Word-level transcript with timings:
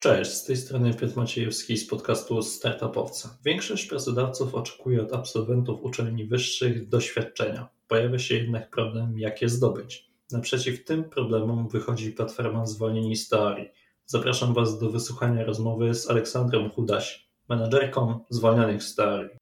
Cześć, 0.00 0.30
z 0.30 0.44
tej 0.44 0.56
strony 0.56 0.94
Piotr 0.94 1.16
Maciejewski 1.16 1.76
z 1.76 1.86
podcastu 1.86 2.42
Startupowca. 2.42 3.38
Większość 3.44 3.86
pracodawców 3.86 4.54
oczekuje 4.54 5.02
od 5.02 5.12
absolwentów 5.12 5.82
uczelni 5.82 6.24
wyższych 6.24 6.88
doświadczenia. 6.88 7.68
Pojawia 7.88 8.18
się 8.18 8.34
jednak 8.34 8.70
problem, 8.70 9.18
jak 9.18 9.42
je 9.42 9.48
zdobyć. 9.48 10.10
Naprzeciw 10.30 10.84
tym 10.84 11.04
problemom 11.04 11.68
wychodzi 11.68 12.12
platforma 12.12 12.66
Zwolnieni 12.66 13.16
z 13.16 13.28
Teorii. 13.28 13.68
Zapraszam 14.06 14.54
Was 14.54 14.78
do 14.78 14.90
wysłuchania 14.90 15.44
rozmowy 15.44 15.94
z 15.94 16.10
Aleksandrą 16.10 16.70
Hudaś, 16.70 17.28
menadżerką 17.48 18.24
zwolnionych 18.30 18.82
z 18.82 18.94
Teorii. 18.94 19.38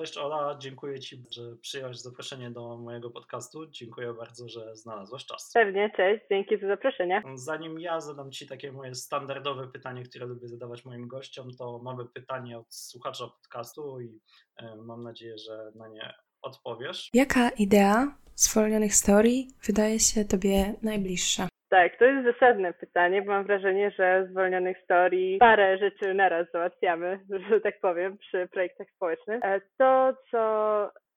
Cześć 0.00 0.18
Ola, 0.18 0.56
dziękuję 0.58 1.00
Ci, 1.00 1.24
że 1.30 1.56
przyjąłeś 1.56 1.98
zaproszenie 1.98 2.50
do 2.50 2.76
mojego 2.76 3.10
podcastu. 3.10 3.66
Dziękuję 3.66 4.14
bardzo, 4.14 4.48
że 4.48 4.76
znalazłaś 4.76 5.24
czas. 5.24 5.50
Pewnie, 5.54 5.90
cześć, 5.96 6.24
dzięki 6.30 6.58
za 6.60 6.66
zaproszenie. 6.66 7.22
Zanim 7.34 7.80
ja 7.80 8.00
zadam 8.00 8.30
Ci 8.30 8.46
takie 8.46 8.72
moje 8.72 8.94
standardowe 8.94 9.68
pytanie, 9.68 10.02
które 10.02 10.26
lubię 10.26 10.48
zadawać 10.48 10.84
moim 10.84 11.08
gościom, 11.08 11.50
to 11.58 11.78
mamy 11.78 12.04
pytanie 12.04 12.58
od 12.58 12.74
słuchacza 12.74 13.26
podcastu 13.26 14.00
i 14.00 14.20
e, 14.56 14.76
mam 14.76 15.02
nadzieję, 15.02 15.38
że 15.38 15.72
na 15.74 15.88
nie 15.88 16.14
odpowiesz. 16.42 17.10
Jaka 17.14 17.50
idea 17.50 18.16
zwolnionych 18.34 18.94
storii 18.94 19.48
wydaje 19.66 20.00
się 20.00 20.24
Tobie 20.24 20.74
najbliższa? 20.82 21.49
Tak, 21.70 21.96
to 21.98 22.04
jest 22.04 22.26
zasadne 22.26 22.72
pytanie, 22.72 23.22
bo 23.22 23.32
mam 23.32 23.44
wrażenie, 23.44 23.90
że 23.90 24.26
zwolnionych 24.30 24.78
storii 24.84 25.38
parę 25.38 25.78
rzeczy 25.78 26.14
naraz 26.14 26.46
załatwiamy, 26.52 27.20
że 27.50 27.60
tak 27.60 27.80
powiem, 27.80 28.18
przy 28.18 28.48
projektach 28.52 28.86
społecznych. 28.96 29.44
E, 29.44 29.60
to, 29.78 30.12
co 30.30 30.40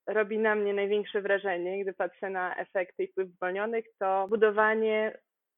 robi 0.07 0.39
na 0.39 0.55
mnie 0.55 0.73
największe 0.73 1.21
wrażenie, 1.21 1.83
gdy 1.83 1.93
patrzę 1.93 2.29
na 2.29 2.55
efekty 2.55 3.03
i 3.03 3.07
wpływ 3.07 3.29
zwolnionych, 3.29 3.85
to 3.99 4.27
budowanie 4.29 5.17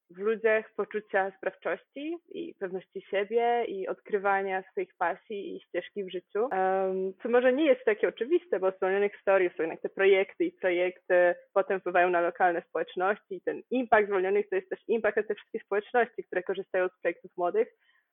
w 0.10 0.18
ludziach 0.18 0.74
poczucia 0.76 1.32
sprawczości 1.38 2.18
i 2.30 2.56
pewności 2.60 3.02
siebie 3.02 3.66
i 3.68 3.88
odkrywania 3.88 4.64
swoich 4.72 4.96
pasji 4.98 5.56
i 5.56 5.62
ścieżki 5.62 6.04
w 6.04 6.12
życiu. 6.12 6.40
Um, 6.40 7.14
co 7.24 7.30
może 7.30 7.54
nie 7.54 7.66
jest 7.66 7.86
takie 7.86 8.08
oczywiste, 8.08 8.60
bo 8.60 8.72
w 8.72 8.78
zwolnionych 8.78 9.14
historii 9.14 9.50
są 9.50 9.64
jednak 9.64 9.82
te 9.82 9.90
projekty 9.90 10.46
i 10.46 10.52
projekty 10.52 11.36
potem 11.54 11.80
wpływają 11.80 12.10
na 12.10 12.22
lokalne 12.22 12.62
społeczności 12.70 13.36
i 13.36 13.42
ten 13.42 13.62
impact 13.72 14.08
zwolnionych 14.08 14.50
to 14.50 14.56
jest 14.56 14.70
też 14.70 14.80
impact 14.88 15.18
na 15.18 15.24
te 15.24 15.36
wszystkie 15.36 15.60
społeczności, 15.60 16.24
które 16.24 16.44
korzystają 16.44 16.88
z 16.88 17.02
projektów 17.02 17.32
młodych, 17.38 17.68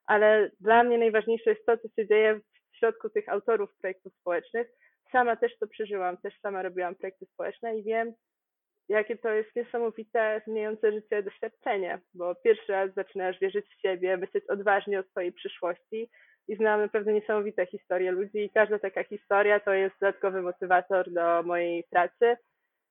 ale 0.06 0.50
dla 0.60 0.84
mnie 0.84 0.98
najważniejsze 0.98 1.50
jest 1.50 1.66
to, 1.66 1.76
co 1.76 1.88
się 1.88 2.06
dzieje 2.06 2.40
w 2.72 2.76
środku 2.76 3.10
tych 3.10 3.28
autorów 3.28 3.70
projektów 3.80 4.14
społecznych. 4.14 4.68
Sama 5.12 5.36
też 5.36 5.58
to 5.58 5.66
przeżyłam, 5.66 6.16
też 6.16 6.40
sama 6.40 6.62
robiłam 6.62 6.94
projekty 6.94 7.26
społeczne 7.26 7.78
i 7.78 7.82
wiem, 7.82 8.14
jakie 8.88 9.16
to 9.16 9.28
jest 9.28 9.56
niesamowite, 9.56 10.42
zmieniające 10.46 10.92
życie 10.92 11.22
doświadczenie, 11.22 12.00
bo 12.14 12.34
pierwszy 12.34 12.72
raz 12.72 12.94
zaczynasz 12.94 13.38
wierzyć 13.40 13.66
w 13.66 13.80
siebie, 13.80 14.16
myśleć 14.16 14.44
odważnie 14.48 15.00
o 15.00 15.02
swojej 15.02 15.32
przyszłości 15.32 16.10
i 16.48 16.56
znamy 16.56 16.88
pewne 16.88 17.12
niesamowite 17.12 17.66
historie 17.66 18.12
ludzi 18.12 18.38
i 18.38 18.50
każda 18.50 18.78
taka 18.78 19.04
historia 19.04 19.60
to 19.60 19.72
jest 19.72 19.94
dodatkowy 20.00 20.42
motywator 20.42 21.12
do 21.12 21.42
mojej 21.42 21.84
pracy, 21.90 22.36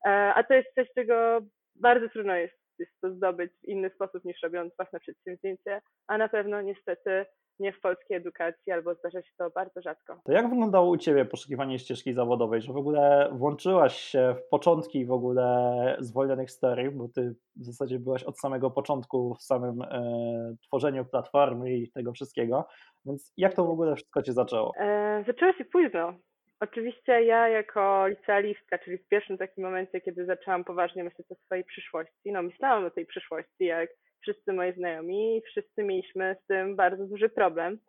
e, 0.06 0.10
a 0.10 0.44
to 0.44 0.54
jest 0.54 0.76
coś, 0.76 0.88
czego 0.96 1.40
bardzo 1.76 2.10
trudno 2.10 2.36
jest, 2.36 2.61
jest 2.82 3.02
to 3.02 3.12
zdobyć 3.12 3.52
w 3.52 3.68
inny 3.68 3.90
sposób 3.90 4.26
niż 4.26 4.44
robiąc 4.44 4.76
własne 4.76 5.00
przedsięwzięcie, 5.00 5.82
a 6.08 6.18
na 6.18 6.30
pewno 6.30 6.62
niestety 6.62 7.26
nie 7.60 7.74
w 7.74 7.82
polskiej 7.82 8.18
edukacji, 8.18 8.72
albo 8.72 8.96
zdarza 8.96 9.22
się 9.22 9.32
to 9.38 9.50
bardzo 9.50 9.82
rzadko. 9.82 10.22
To 10.26 10.32
jak 10.32 10.50
wyglądało 10.50 10.90
u 10.90 10.98
Ciebie 10.98 11.26
poszukiwanie 11.26 11.80
ścieżki 11.80 12.14
zawodowej, 12.14 12.62
że 12.62 12.74
w 12.74 12.78
ogóle 12.78 13.30
włączyłaś 13.32 13.96
się 13.98 14.36
w 14.38 14.50
początki 14.50 15.06
w 15.06 15.12
ogóle 15.12 15.96
zwolnionych 16.00 16.52
story, 16.52 16.92
bo 16.92 17.08
Ty 17.08 17.36
w 17.56 17.64
zasadzie 17.64 18.00
byłaś 18.00 18.24
od 18.24 18.40
samego 18.40 18.72
początku 18.72 19.36
w 19.36 19.44
samym 19.44 19.82
e, 19.82 20.56
tworzeniu 20.68 21.06
platformy 21.06 21.74
i 21.74 21.92
tego 21.92 22.14
wszystkiego, 22.14 22.68
więc 23.06 23.34
jak 23.38 23.54
to 23.54 23.66
w 23.66 23.70
ogóle 23.70 23.96
wszystko 23.96 24.22
Cię 24.22 24.34
zaczęło? 24.34 24.72
E, 24.80 25.24
zaczęło 25.28 25.54
się 25.54 25.66
późno. 25.66 26.14
Oczywiście 26.62 27.24
ja 27.24 27.48
jako 27.48 28.08
licealistka, 28.08 28.78
czyli 28.78 28.98
w 28.98 29.08
pierwszym 29.08 29.38
takim 29.38 29.64
momencie, 29.64 30.02
kiedy 30.02 30.26
zaczęłam 30.26 30.64
poważnie 30.64 31.04
myśleć 31.04 31.32
o 31.32 31.36
swojej 31.36 31.64
przyszłości, 31.64 32.32
no 32.32 32.42
myślałam 32.42 32.86
o 32.86 32.92
tej 32.92 33.06
przyszłości, 33.06 33.66
jak 33.66 33.90
wszyscy 34.22 34.54
moi 34.54 34.74
znajomi, 34.74 35.42
wszyscy 35.46 35.84
mieliśmy 35.84 36.36
z 36.44 36.48
tym 36.48 36.76
bardzo 36.76 37.08
duży 37.08 37.30
problem. 37.30 37.80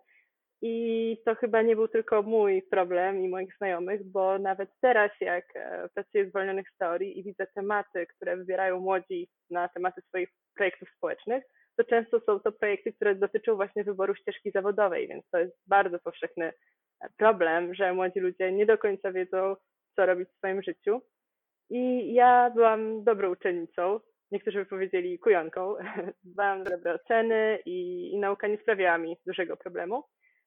I 0.62 1.16
to 1.24 1.34
chyba 1.34 1.62
nie 1.62 1.76
był 1.76 1.88
tylko 1.88 2.22
mój 2.22 2.62
problem 2.62 3.20
i 3.20 3.28
moich 3.28 3.56
znajomych, 3.56 4.04
bo 4.04 4.38
nawet 4.38 4.70
teraz, 4.80 5.10
jak 5.20 5.44
e, 5.56 5.88
pracuję 5.94 6.28
zwolnionych 6.28 6.70
z 6.74 6.76
teorii 6.76 7.18
i 7.18 7.22
widzę 7.24 7.46
tematy, 7.46 8.06
które 8.06 8.36
wybierają 8.36 8.80
młodzi 8.80 9.28
na 9.50 9.68
tematy 9.68 10.02
swoich 10.02 10.28
projektów 10.54 10.88
społecznych, 10.96 11.44
to 11.76 11.84
często 11.84 12.20
są 12.20 12.40
to 12.40 12.52
projekty, 12.52 12.92
które 12.92 13.14
dotyczą 13.14 13.56
właśnie 13.56 13.84
wyboru 13.84 14.14
ścieżki 14.14 14.50
zawodowej, 14.50 15.08
więc 15.08 15.24
to 15.30 15.38
jest 15.38 15.56
bardzo 15.66 15.98
powszechny 15.98 16.52
problem, 17.16 17.74
że 17.74 17.94
młodzi 17.94 18.20
ludzie 18.20 18.52
nie 18.52 18.66
do 18.66 18.78
końca 18.78 19.12
wiedzą, 19.12 19.56
co 19.96 20.06
robić 20.06 20.28
w 20.28 20.36
swoim 20.36 20.62
życiu. 20.62 21.00
I 21.70 22.14
ja 22.14 22.50
byłam 22.50 23.04
dobrą 23.04 23.30
uczennicą, 23.30 24.00
niektórzy 24.32 24.58
by 24.58 24.66
powiedzieli 24.66 25.18
kujonką. 25.18 25.74
Dbałam 26.24 26.64
dobre 26.64 26.94
oceny 26.94 27.58
i, 27.66 28.10
i 28.12 28.18
nauka 28.18 28.48
nie 28.48 28.58
sprawiała 28.58 28.98
mi 28.98 29.16
dużego 29.26 29.56
problemu. 29.56 30.04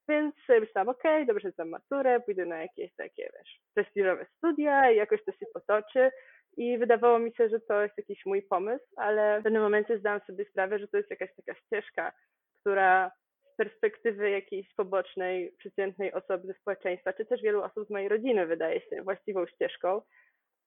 Więc 0.10 0.36
myślałam, 0.50 0.90
ok, 0.90 1.04
dobrze 1.28 1.52
zdam 1.52 1.70
maturę, 1.70 2.20
pójdę 2.20 2.46
na 2.46 2.62
jakieś 2.62 2.96
takie, 2.96 3.30
wiesz, 3.38 3.60
prestiżowe 3.74 4.26
studia 4.38 4.92
i 4.92 4.96
jakoś 4.96 5.26
to 5.26 5.32
się 5.32 5.46
potoczy. 5.54 6.12
I 6.58 6.78
wydawało 6.78 7.20
mi 7.20 7.34
się, 7.34 7.50
że 7.50 7.60
to 7.60 7.82
jest 7.84 7.98
jakiś 7.98 8.26
mój 8.26 8.42
pomysł, 8.42 8.86
ale 8.98 9.40
w 9.40 9.44
pewnym 9.44 9.62
momencie 9.62 10.00
zdałam 10.00 10.20
sobie 10.28 10.46
sprawę, 10.46 10.80
że 10.80 10.88
to 10.88 10.98
jest 10.98 11.10
jakaś 11.10 11.30
taka 11.36 11.60
ścieżka, 11.60 12.12
która 12.60 13.12
perspektywy 13.58 14.30
jakiejś 14.30 14.74
pobocznej, 14.74 15.52
przeciętnej 15.58 16.14
osoby 16.14 16.48
ze 16.48 16.54
społeczeństwa, 16.54 17.14
czy 17.14 17.26
też 17.26 17.42
wielu 17.42 17.64
osób 17.64 17.88
z 17.88 17.90
mojej 17.90 18.10
rodziny 18.10 18.46
wydaje 18.46 18.82
się 18.82 19.04
właściwą 19.04 19.46
ścieżką, 19.46 20.02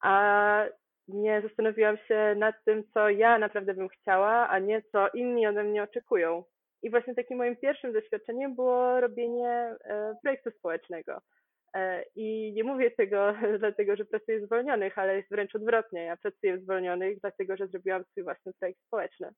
a 0.03 0.65
nie 1.09 1.43
zastanowiłam 1.43 1.97
się 1.99 2.35
nad 2.37 2.65
tym, 2.65 2.85
co 2.95 3.11
ja 3.11 3.39
naprawdę 3.39 3.75
bym 3.75 3.89
chciała, 3.89 4.49
a 4.49 4.59
nie 4.59 4.83
co 4.83 5.09
inni 5.09 5.47
ode 5.47 5.65
mnie 5.65 5.83
oczekują. 5.83 6.45
I 6.83 6.91
właśnie 6.91 7.15
takim 7.15 7.39
moim 7.39 7.57
pierwszym 7.57 7.93
doświadczeniem 7.93 8.55
było 8.55 9.01
robienie 9.01 9.49
e, 9.85 10.15
projektu 10.23 10.51
społecznego. 10.51 11.21
E, 11.75 12.05
I 12.17 12.53
nie 12.57 12.65
mówię 12.65 12.91
tego 12.91 13.35
dlatego, 13.59 13.97
że 13.97 14.05
pracuję 14.05 14.47
zwolnionych, 14.47 14.99
ale 14.99 15.17
jest 15.17 15.31
wręcz 15.31 15.55
odwrotnie. 15.55 16.05
Ja 16.05 16.17
pracuję 16.17 16.59
zwolnionych, 16.59 17.21
dlatego 17.21 17.57
że 17.57 17.67
zrobiłam 17.67 18.05
swój 18.05 18.23
własny 18.23 18.53
projekt 18.59 18.81
społeczny. 18.87 19.31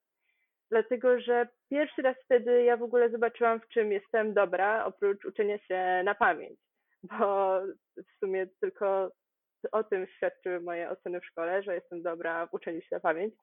Dlatego, 0.70 1.20
że 1.20 1.48
pierwszy 1.70 2.02
raz 2.02 2.16
wtedy 2.24 2.62
ja 2.62 2.76
w 2.76 2.82
ogóle 2.82 3.10
zobaczyłam, 3.10 3.60
w 3.60 3.68
czym 3.68 3.92
jestem 3.92 4.34
dobra, 4.34 4.84
oprócz 4.84 5.24
uczenia 5.24 5.58
się 5.58 6.02
na 6.04 6.14
pamięć. 6.14 6.58
Bo 7.02 7.60
w 7.96 8.18
sumie 8.20 8.46
tylko 8.60 9.10
o 9.72 9.84
tym 9.84 10.06
świadczyły 10.06 10.60
moje 10.60 10.90
oceny 10.90 11.20
w 11.20 11.26
szkole, 11.26 11.62
że 11.62 11.74
jestem 11.74 12.02
dobra 12.02 12.46
w 12.46 12.54
uczeniu 12.54 12.80
się 12.80 12.88
na 12.92 13.00
pamięć. 13.00 13.34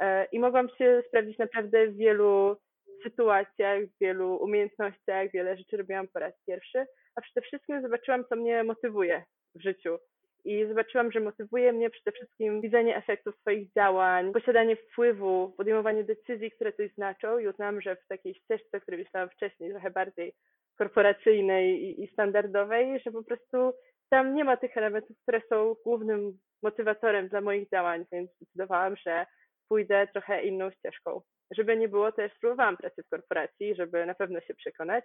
E, 0.00 0.24
I 0.24 0.38
mogłam 0.38 0.68
się 0.68 1.02
sprawdzić 1.08 1.38
naprawdę 1.38 1.86
w 1.86 1.96
wielu 1.96 2.56
sytuacjach, 3.02 3.84
w 3.84 3.98
wielu 4.00 4.36
umiejętnościach, 4.36 5.30
wiele 5.30 5.56
rzeczy 5.56 5.76
robiłam 5.76 6.08
po 6.08 6.18
raz 6.18 6.34
pierwszy, 6.46 6.86
a 7.14 7.20
przede 7.20 7.46
wszystkim 7.46 7.82
zobaczyłam, 7.82 8.24
co 8.28 8.36
mnie 8.36 8.64
motywuje 8.64 9.24
w 9.54 9.62
życiu. 9.62 9.98
I 10.44 10.66
zobaczyłam, 10.66 11.12
że 11.12 11.20
motywuje 11.20 11.72
mnie 11.72 11.90
przede 11.90 12.12
wszystkim 12.12 12.60
widzenie 12.60 12.96
efektów 12.96 13.36
swoich 13.36 13.72
działań, 13.72 14.32
posiadanie 14.32 14.76
wpływu, 14.76 15.54
podejmowanie 15.56 16.04
decyzji, 16.04 16.50
które 16.50 16.72
coś 16.72 16.92
znaczą 16.94 17.38
i 17.38 17.48
uznałam, 17.48 17.80
że 17.80 17.96
w 17.96 18.06
takiej 18.06 18.34
ścieżce, 18.34 18.78
o 18.78 18.80
której 18.80 19.00
myślałam 19.00 19.30
wcześniej, 19.30 19.70
trochę 19.70 19.90
bardziej 19.90 20.34
korporacyjnej 20.78 21.82
i, 21.82 22.04
i 22.04 22.08
standardowej, 22.08 23.00
że 23.00 23.12
po 23.12 23.24
prostu 23.24 23.72
tam 24.10 24.34
nie 24.34 24.44
ma 24.44 24.56
tych 24.56 24.76
elementów, 24.76 25.16
które 25.22 25.42
są 25.48 25.74
głównym 25.84 26.38
motywatorem 26.62 27.28
dla 27.28 27.40
moich 27.40 27.68
działań, 27.68 28.04
więc 28.12 28.30
zdecydowałam, 28.36 28.96
że 28.96 29.26
pójdę 29.68 30.06
trochę 30.12 30.42
inną 30.42 30.70
ścieżką. 30.70 31.20
Żeby 31.50 31.76
nie 31.76 31.88
było, 31.88 32.12
też 32.12 32.32
spróbowałam 32.32 32.76
pracy 32.76 33.02
w 33.02 33.08
korporacji, 33.08 33.74
żeby 33.74 34.06
na 34.06 34.14
pewno 34.14 34.40
się 34.40 34.54
przekonać. 34.54 35.04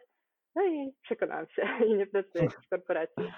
No 0.56 0.66
i 0.68 0.94
przekonałam 1.02 1.48
się 1.48 1.68
i 1.88 1.94
nie 1.94 2.08
pracuję 2.08 2.50
w 2.50 2.70
korporacji. 2.70 3.32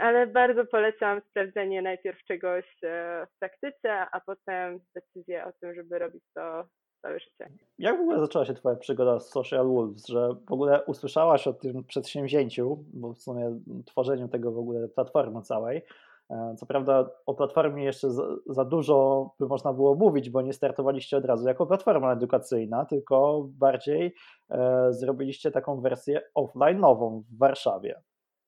Ale 0.00 0.26
bardzo 0.26 0.64
polecam 0.64 1.20
sprawdzenie 1.30 1.82
najpierw 1.82 2.24
czegoś 2.24 2.64
e, 2.82 3.26
w 3.26 3.38
praktyce, 3.38 3.92
a 4.12 4.20
potem 4.20 4.80
decyzję 4.94 5.44
o 5.44 5.52
tym, 5.60 5.74
żeby 5.74 5.98
robić 5.98 6.24
to 6.34 6.64
całe 7.02 7.20
życie. 7.20 7.48
Jak 7.78 7.98
w 7.98 8.00
ogóle 8.00 8.20
zaczęła 8.20 8.44
się 8.44 8.54
Twoja 8.54 8.76
przygoda 8.76 9.20
z 9.20 9.30
Social 9.30 9.66
Wolves, 9.66 10.06
że 10.06 10.28
w 10.48 10.52
ogóle 10.52 10.84
usłyszałaś 10.84 11.46
o 11.46 11.52
tym 11.52 11.84
przedsięwzięciu, 11.84 12.84
bo 12.94 13.12
w 13.12 13.18
sumie 13.18 13.60
tworzeniu 13.86 14.28
tego 14.28 14.52
w 14.52 14.58
ogóle 14.58 14.88
platformy 14.88 15.42
całej, 15.42 15.82
E, 16.30 16.54
co 16.56 16.66
prawda 16.66 17.10
o 17.26 17.34
platformie 17.34 17.84
jeszcze 17.84 18.10
za, 18.10 18.22
za, 18.46 18.64
dużo 18.64 19.30
by 19.40 19.46
można 19.46 19.72
było 19.72 19.94
mówić, 19.94 20.30
bo 20.30 20.42
nie 20.42 20.52
startowaliście 20.52 21.16
od 21.16 21.24
razu 21.24 21.48
jako 21.48 21.66
platforma 21.66 22.12
edukacyjna, 22.12 22.84
tylko 22.84 23.46
bardziej 23.48 24.14
e, 24.50 24.92
zrobiliście 24.92 25.50
taką 25.50 25.80
wersję 25.80 26.20
offline'ową 26.38 27.22
w 27.22 27.38
Warszawie. 27.38 28.02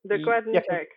Dokładnie 0.08 0.52
jakie, 0.52 0.68
tak. 0.68 0.88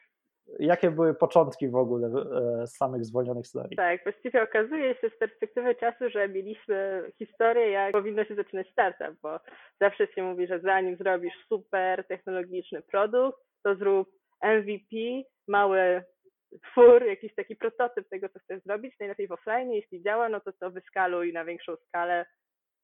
Jakie 0.59 0.91
były 0.91 1.13
początki 1.13 1.69
w 1.69 1.75
ogóle 1.75 2.07
e, 2.07 2.67
samych 2.67 3.05
zwolnionych 3.05 3.43
historii? 3.43 3.77
Tak, 3.77 4.03
właściwie 4.03 4.43
okazuje 4.43 4.95
się 4.95 5.09
z 5.09 5.17
perspektywy 5.17 5.75
czasu, 5.75 6.09
że 6.09 6.27
mieliśmy 6.27 7.03
historię, 7.17 7.69
jak 7.69 7.91
powinno 7.91 8.25
się 8.25 8.35
zaczynać 8.35 8.67
startup, 8.71 9.21
bo 9.21 9.39
zawsze 9.81 10.07
się 10.07 10.23
mówi, 10.23 10.47
że 10.47 10.59
zanim 10.59 10.97
zrobisz 10.97 11.33
super 11.49 12.07
technologiczny 12.07 12.81
produkt, 12.81 13.39
to 13.63 13.75
zrób 13.75 14.09
MVP, 14.43 14.95
mały 15.47 16.03
twór, 16.71 17.05
jakiś 17.05 17.35
taki 17.35 17.55
prototyp 17.55 18.09
tego, 18.09 18.29
co 18.29 18.39
chcesz 18.39 18.63
zrobić, 18.63 18.93
najlepiej 18.99 19.27
w 19.27 19.31
offline. 19.31 19.71
Jeśli 19.71 20.03
działa, 20.03 20.29
no 20.29 20.39
to 20.39 20.51
to 20.53 20.71
wyskaluj 20.71 21.33
na 21.33 21.45
większą 21.45 21.75
skalę. 21.75 22.25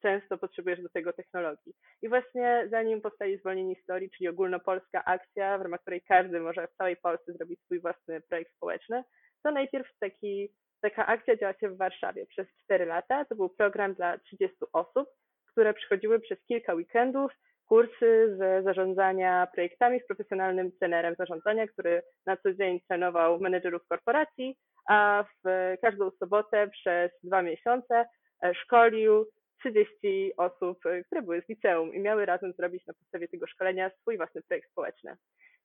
Często 0.01 0.37
potrzebujesz 0.37 0.81
do 0.81 0.89
tego 0.89 1.13
technologii. 1.13 1.73
I 2.01 2.09
właśnie 2.09 2.67
zanim 2.71 3.01
powstaje 3.01 3.37
Zwolnienie 3.37 3.75
Historii, 3.75 4.09
czyli 4.09 4.27
ogólnopolska 4.27 5.05
akcja, 5.05 5.57
w 5.57 5.61
ramach 5.61 5.81
której 5.81 6.01
każdy 6.01 6.39
może 6.39 6.67
w 6.67 6.75
całej 6.75 6.97
Polsce 6.97 7.33
zrobić 7.33 7.61
swój 7.61 7.79
własny 7.79 8.21
projekt 8.21 8.55
społeczny, 8.55 9.03
to 9.43 9.51
najpierw 9.51 9.87
taki, 9.99 10.49
taka 10.81 11.05
akcja 11.05 11.35
działa 11.35 11.53
się 11.53 11.69
w 11.69 11.77
Warszawie 11.77 12.25
przez 12.25 12.47
4 12.63 12.85
lata. 12.85 13.25
To 13.25 13.35
był 13.35 13.49
program 13.49 13.93
dla 13.93 14.17
30 14.17 14.57
osób, 14.73 15.09
które 15.51 15.73
przychodziły 15.73 16.19
przez 16.19 16.45
kilka 16.45 16.73
weekendów 16.73 17.31
kursy 17.67 18.35
z 18.37 18.63
zarządzania 18.63 19.47
projektami 19.53 19.99
z 19.99 20.07
profesjonalnym 20.07 20.71
trenerem 20.71 21.15
zarządzania, 21.15 21.67
który 21.67 22.01
na 22.25 22.37
co 22.37 22.53
dzień 22.53 22.79
trenował 22.87 23.39
menedżerów 23.39 23.87
korporacji, 23.87 24.57
a 24.89 25.25
w 25.45 25.75
każdą 25.81 26.11
sobotę 26.11 26.67
przez 26.67 27.11
dwa 27.23 27.41
miesiące 27.41 28.05
szkolił 28.53 29.25
30 29.71 30.31
osób, 30.37 30.85
e, 30.85 31.03
które 31.03 31.21
były 31.21 31.41
z 31.41 31.49
liceum 31.49 31.93
i 31.93 31.99
miały 31.99 32.25
razem 32.25 32.53
zrobić 32.53 32.87
na 32.87 32.93
podstawie 32.93 33.27
tego 33.27 33.47
szkolenia 33.47 33.91
swój 34.01 34.17
własny 34.17 34.41
projekt 34.41 34.71
społeczny. 34.71 35.15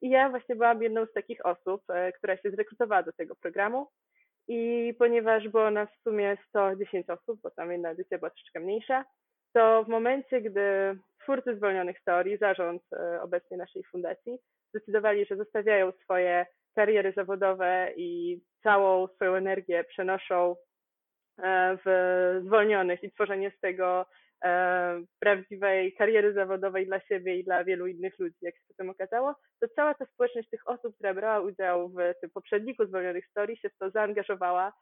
I 0.03 0.11
ja 0.11 0.31
właśnie 0.31 0.57
byłam 0.57 0.83
jedną 0.83 1.07
z 1.07 1.13
takich 1.13 1.47
osób, 1.47 1.83
e, 1.91 2.13
która 2.13 2.37
się 2.37 2.51
zrekrutowała 2.51 3.03
do 3.03 3.13
tego 3.13 3.35
programu. 3.35 3.89
I 4.49 4.95
ponieważ 4.99 5.49
było 5.49 5.71
nas 5.71 5.89
w 5.89 6.03
sumie 6.03 6.37
110 6.49 7.11
osób, 7.11 7.41
bo 7.43 7.51
tam 7.51 7.73
jedna 7.73 7.91
edycja 7.91 8.19
była 8.19 8.31
troszeczkę 8.31 8.61
mniejsza, 8.61 9.05
to 9.55 9.85
w 9.85 9.89
momencie, 9.89 10.41
gdy 10.41 10.99
twórcy 11.23 11.57
zwolnionych 11.57 11.97
teorii, 12.05 12.39
zarząd 12.39 12.83
e, 12.93 13.23
obecnie 13.23 13.57
naszej 13.57 13.85
fundacji, 13.85 14.39
zdecydowali, 14.69 15.27
że 15.27 15.37
zostawiają 15.37 15.93
swoje 15.93 16.47
kariery 16.75 17.13
zawodowe 17.17 17.93
i 17.97 18.41
całą 18.63 19.07
swoją 19.09 19.35
energię 19.35 19.85
przenoszą 19.85 20.57
w 21.85 22.41
zwolnionych 22.45 23.05
i 23.05 23.11
tworzenie 23.11 23.51
z 23.51 23.61
tego 23.61 24.07
e, 24.45 25.03
prawdziwej 25.21 25.95
kariery 25.95 26.33
zawodowej 26.33 26.87
dla 26.87 27.01
siebie 27.01 27.37
i 27.37 27.45
dla 27.45 27.65
wielu 27.65 27.87
innych 27.87 28.19
ludzi, 28.19 28.37
jak 28.43 28.55
się 28.55 28.65
potem 28.69 28.91
okazało, 28.91 29.35
to 29.61 29.69
cała 29.69 29.95
ta 29.95 30.07
społeczność 30.07 30.49
tych 30.51 30.69
osób, 30.69 30.95
która 30.95 31.15
brała 31.15 31.41
udział 31.41 31.89
w 31.89 31.97
tym 32.21 32.31
poprzedniku 32.31 32.87
zwolnionych 32.87 33.27
storii 33.27 33.57
się 33.57 33.71
w 33.71 33.79
to 33.79 33.91
zaangażowała 33.91 34.73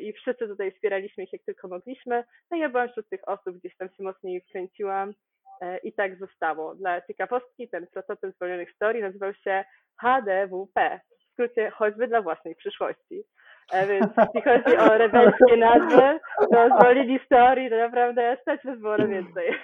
i 0.00 0.12
wszyscy 0.12 0.48
tutaj 0.48 0.72
wspieraliśmy 0.72 1.24
ich 1.24 1.32
jak 1.32 1.42
tylko 1.42 1.68
mogliśmy. 1.68 2.24
No 2.50 2.56
ja 2.56 2.68
byłam 2.68 2.88
wśród 2.88 3.08
tych 3.08 3.28
osób, 3.28 3.58
gdzieś 3.58 3.76
tam 3.76 3.88
się 3.88 4.02
mocniej 4.02 4.40
wkręciłam 4.40 5.14
E, 5.62 5.78
i 5.78 5.92
tak 5.92 6.18
zostało. 6.18 6.74
Dla 6.74 7.00
ciekawostki 7.00 7.68
ten 7.68 7.86
prototyp 7.86 8.34
zwolnionych 8.34 8.68
historii 8.68 9.02
nazywał 9.02 9.34
się 9.34 9.64
HDWP, 10.00 11.00
w 11.20 11.32
skrócie 11.32 11.70
choćby 11.70 12.08
dla 12.08 12.22
własnej 12.22 12.56
przyszłości. 12.56 13.24
E, 13.72 13.86
więc 13.86 14.06
jeśli 14.16 14.42
chodzi 14.42 14.76
o 14.76 14.98
rebelskie 14.98 15.56
nazwy, 15.56 16.20
to 16.52 16.68
zwolnieni 16.78 17.18
historii 17.18 17.70
to 17.70 17.76
naprawdę 17.76 18.36
stać 18.42 18.64
nas 18.64 18.78
było 18.78 18.96
na 18.96 19.06
więcej. 19.06 19.54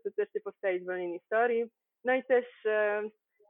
Skutecznie 0.00 0.40
powstaje 0.40 0.80
zwolnieni 0.80 1.18
historii. 1.18 1.64
No 2.04 2.14
i 2.14 2.24
też 2.24 2.44
e, 2.66 3.02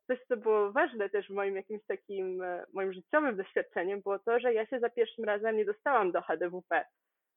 coś, 0.07 0.19
co 0.29 0.37
było 0.37 0.73
ważne 0.73 1.11
też 1.11 1.27
w 1.27 1.35
moim 1.35 1.57
jakimś 1.57 1.83
takim, 1.87 2.43
moim 2.73 2.93
życiowym 2.93 3.37
doświadczeniem, 3.37 4.01
było 4.01 4.19
to, 4.19 4.41
że 4.41 4.55
ja 4.55 4.67
się 4.67 4.81
za 4.81 4.91
pierwszym 4.91 5.25
razem 5.25 5.57
nie 5.57 5.65
dostałam 5.65 6.13
do 6.13 6.23
HDWP. 6.23 6.85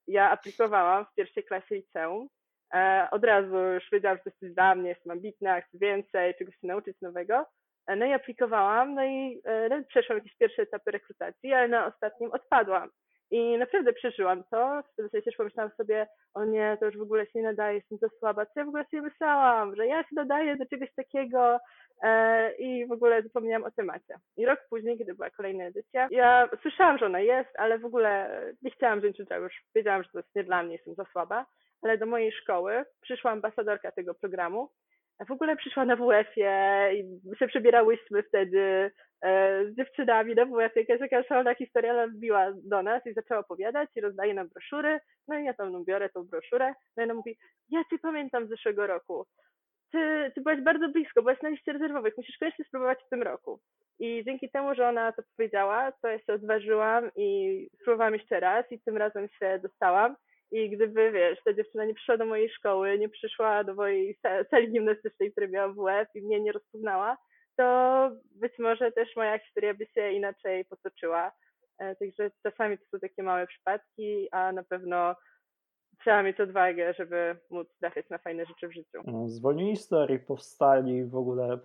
Ja 0.07 0.31
aplikowałam 0.31 1.05
w 1.05 1.15
pierwszej 1.15 1.43
klasie 1.43 1.75
liceum 1.75 2.27
E, 2.73 3.07
od 3.11 3.23
razu 3.23 3.57
już 3.57 3.83
wiedziałam, 3.91 4.17
że 4.17 4.23
to 4.23 4.29
jest 4.41 4.55
dla 4.55 4.75
mnie, 4.75 4.89
jestem 4.89 5.11
ambitna, 5.11 5.61
chcę 5.61 5.77
więcej, 5.77 6.35
czegoś 6.35 6.55
się 6.55 6.67
nauczyć 6.67 7.01
nowego. 7.01 7.45
E, 7.87 7.95
no 7.95 8.05
i 8.05 8.13
aplikowałam, 8.13 8.93
no 8.93 9.05
i 9.05 9.41
no, 9.69 9.75
przeszłam 9.87 10.17
jakieś 10.17 10.37
pierwsze 10.37 10.61
etapy 10.61 10.91
rekrutacji, 10.91 11.53
ale 11.53 11.67
na 11.67 11.85
ostatnim 11.85 12.31
odpadłam. 12.31 12.89
I 13.31 13.57
naprawdę 13.57 13.93
przeżyłam 13.93 14.43
to. 14.51 14.83
W 14.91 14.95
tym 14.95 15.09
sensie 15.09 15.25
też 15.25 15.35
pomyślałam 15.35 15.71
sobie, 15.77 16.07
o 16.33 16.45
nie, 16.45 16.77
to 16.79 16.85
już 16.85 16.97
w 16.97 17.01
ogóle 17.01 17.25
się 17.25 17.39
nie 17.39 17.43
nadaje, 17.43 17.75
jestem 17.75 17.97
za 17.97 18.07
słaba. 18.19 18.45
Co 18.45 18.51
ja 18.59 18.65
w 18.65 18.67
ogóle 18.67 18.85
sobie 18.85 19.01
myślałam, 19.01 19.75
że 19.75 19.87
ja 19.87 20.03
się 20.03 20.15
nadaję 20.15 20.57
do 20.57 20.65
czegoś 20.65 20.93
takiego 20.95 21.57
e, 22.03 22.51
i 22.55 22.87
w 22.87 22.91
ogóle 22.91 23.23
zapomniałam 23.23 23.63
o 23.63 23.71
temacie. 23.71 24.15
I 24.37 24.45
rok 24.45 24.59
później, 24.69 24.97
kiedy 24.97 25.13
była 25.13 25.29
kolejna 25.29 25.63
edycja, 25.63 26.07
ja 26.11 26.49
słyszałam, 26.61 26.97
że 26.97 27.05
ona 27.05 27.19
jest, 27.19 27.49
ale 27.57 27.79
w 27.79 27.85
ogóle 27.85 28.41
nie 28.61 28.71
chciałam 28.71 28.99
wziąć 29.01 29.19
udziału, 29.19 29.43
już 29.43 29.63
wiedziałam, 29.75 30.03
że 30.03 30.09
to 30.09 30.19
jest 30.19 30.35
nie 30.35 30.43
dla 30.43 30.63
mnie, 30.63 30.75
jestem 30.75 30.95
za 30.95 31.05
słaba 31.05 31.45
ale 31.85 31.97
do 31.97 32.05
mojej 32.05 32.31
szkoły 32.31 32.85
przyszła 33.01 33.31
ambasadorka 33.31 33.91
tego 33.91 34.13
programu. 34.13 34.69
W 35.19 35.31
ogóle 35.31 35.55
przyszła 35.55 35.85
na 35.85 35.95
WF-ie 35.95 36.89
i 36.93 37.37
się 37.37 37.47
przebierałyśmy 37.47 38.23
wtedy 38.23 38.91
e, 39.21 39.65
z 39.65 39.75
dziewczynami 39.75 40.35
na 40.35 40.45
WF-ie. 40.45 40.85
Jakaś 40.89 41.27
szalona 41.27 41.55
historia 41.55 42.07
wbiła 42.07 42.51
do 42.63 42.83
nas 42.83 43.05
i 43.05 43.13
zaczęła 43.13 43.39
opowiadać 43.39 43.89
i 43.95 44.01
rozdaje 44.01 44.33
nam 44.33 44.47
broszury. 44.47 44.99
No 45.27 45.39
i 45.39 45.45
ja 45.45 45.53
tam 45.53 45.71
no, 45.71 45.83
biorę 45.83 46.09
tą 46.09 46.23
broszurę. 46.23 46.73
No 46.97 47.03
i 47.03 47.05
ona 47.05 47.13
mówi, 47.13 47.37
ja 47.69 47.83
cię 47.89 47.97
pamiętam 48.01 48.47
z 48.47 48.49
zeszłego 48.49 48.87
roku. 48.87 49.25
Ty, 49.91 50.31
ty 50.35 50.41
byłaś 50.41 50.61
bardzo 50.61 50.89
blisko, 50.89 51.21
byłaś 51.21 51.41
na 51.41 51.49
liście 51.49 51.73
rezerwowych, 51.73 52.13
musisz 52.17 52.37
koniecznie 52.37 52.65
spróbować 52.65 52.99
w 53.05 53.09
tym 53.09 53.23
roku. 53.23 53.59
I 53.99 54.23
dzięki 54.25 54.49
temu, 54.49 54.75
że 54.75 54.87
ona 54.89 55.11
to 55.11 55.23
powiedziała, 55.37 55.91
to 55.91 56.07
ja 56.07 56.19
się 56.19 56.33
odważyłam 56.33 57.11
i 57.15 57.67
spróbowałam 57.81 58.13
jeszcze 58.13 58.39
raz 58.39 58.71
i 58.71 58.81
tym 58.81 58.97
razem 58.97 59.27
się 59.29 59.59
dostałam. 59.63 60.15
I 60.51 60.69
gdyby, 60.69 61.11
wiesz, 61.11 61.39
ta 61.45 61.53
dziewczyna 61.53 61.85
nie 61.85 61.93
przyszła 61.93 62.17
do 62.17 62.25
mojej 62.25 62.49
szkoły, 62.49 62.99
nie 62.99 63.09
przyszła 63.09 63.63
do 63.63 63.75
mojej 63.75 64.17
sali 64.49 64.71
gimnastycznej, 64.71 65.31
której 65.31 65.49
miałam 65.49 65.73
WF 65.73 66.15
i 66.15 66.21
mnie 66.21 66.41
nie 66.41 66.51
rozpoznała, 66.51 67.17
to 67.57 68.11
być 68.31 68.59
może 68.59 68.91
też 68.91 69.15
moja 69.15 69.39
historia 69.39 69.73
by 69.73 69.85
się 69.85 70.11
inaczej 70.11 70.65
potoczyła. 70.65 71.31
E, 71.77 71.95
także 71.95 72.31
czasami 72.43 72.77
to 72.77 72.83
są 72.91 72.99
takie 72.99 73.23
małe 73.23 73.47
przypadki, 73.47 74.27
a 74.31 74.51
na 74.51 74.63
pewno 74.63 75.15
trzeba 76.05 76.23
mieć 76.23 76.39
odwagę, 76.39 76.93
żeby 76.93 77.37
móc 77.49 77.67
trafiać 77.79 78.09
na 78.09 78.17
fajne 78.17 78.45
rzeczy 78.45 78.67
w 78.67 78.73
życiu. 78.73 79.01
No, 79.05 79.29
zwolnieni 79.29 79.77
Story 79.77 80.19
powstali 80.19 81.05
w 81.05 81.15
ogóle, 81.15 81.59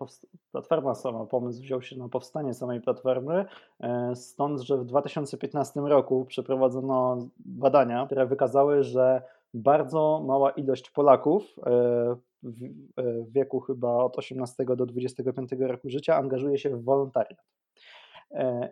platforma 0.53 0.95
sama, 0.95 1.27
pomysł 1.27 1.63
wziął 1.63 1.83
się 1.83 1.97
na 1.97 2.09
powstanie 2.09 2.55
samej 2.55 2.81
platformy, 2.81 3.45
e, 3.81 4.17
stąd, 4.17 4.61
że 4.61 4.77
w 4.77 4.85
2015 4.85 5.81
roku 5.81 6.25
przeprowadzono 6.25 7.29
badania, 7.39 8.07
które 8.07 8.27
wykazały, 8.27 8.83
że 8.83 9.23
bardzo 9.55 10.23
mała 10.27 10.51
ilość 10.51 10.91
Polaków 10.91 11.57
e, 11.59 11.71
e, 11.71 12.17
w 13.03 13.33
wieku 13.33 13.61
chyba 13.61 13.89
od 13.89 14.19
18 14.19 14.65
do 14.65 14.87
25 14.87 15.53
roku 15.61 15.91
życia 15.91 16.17
angażuje 16.17 16.59
się 16.59 16.71
w 16.71 16.85
wolontariat. 16.85 17.45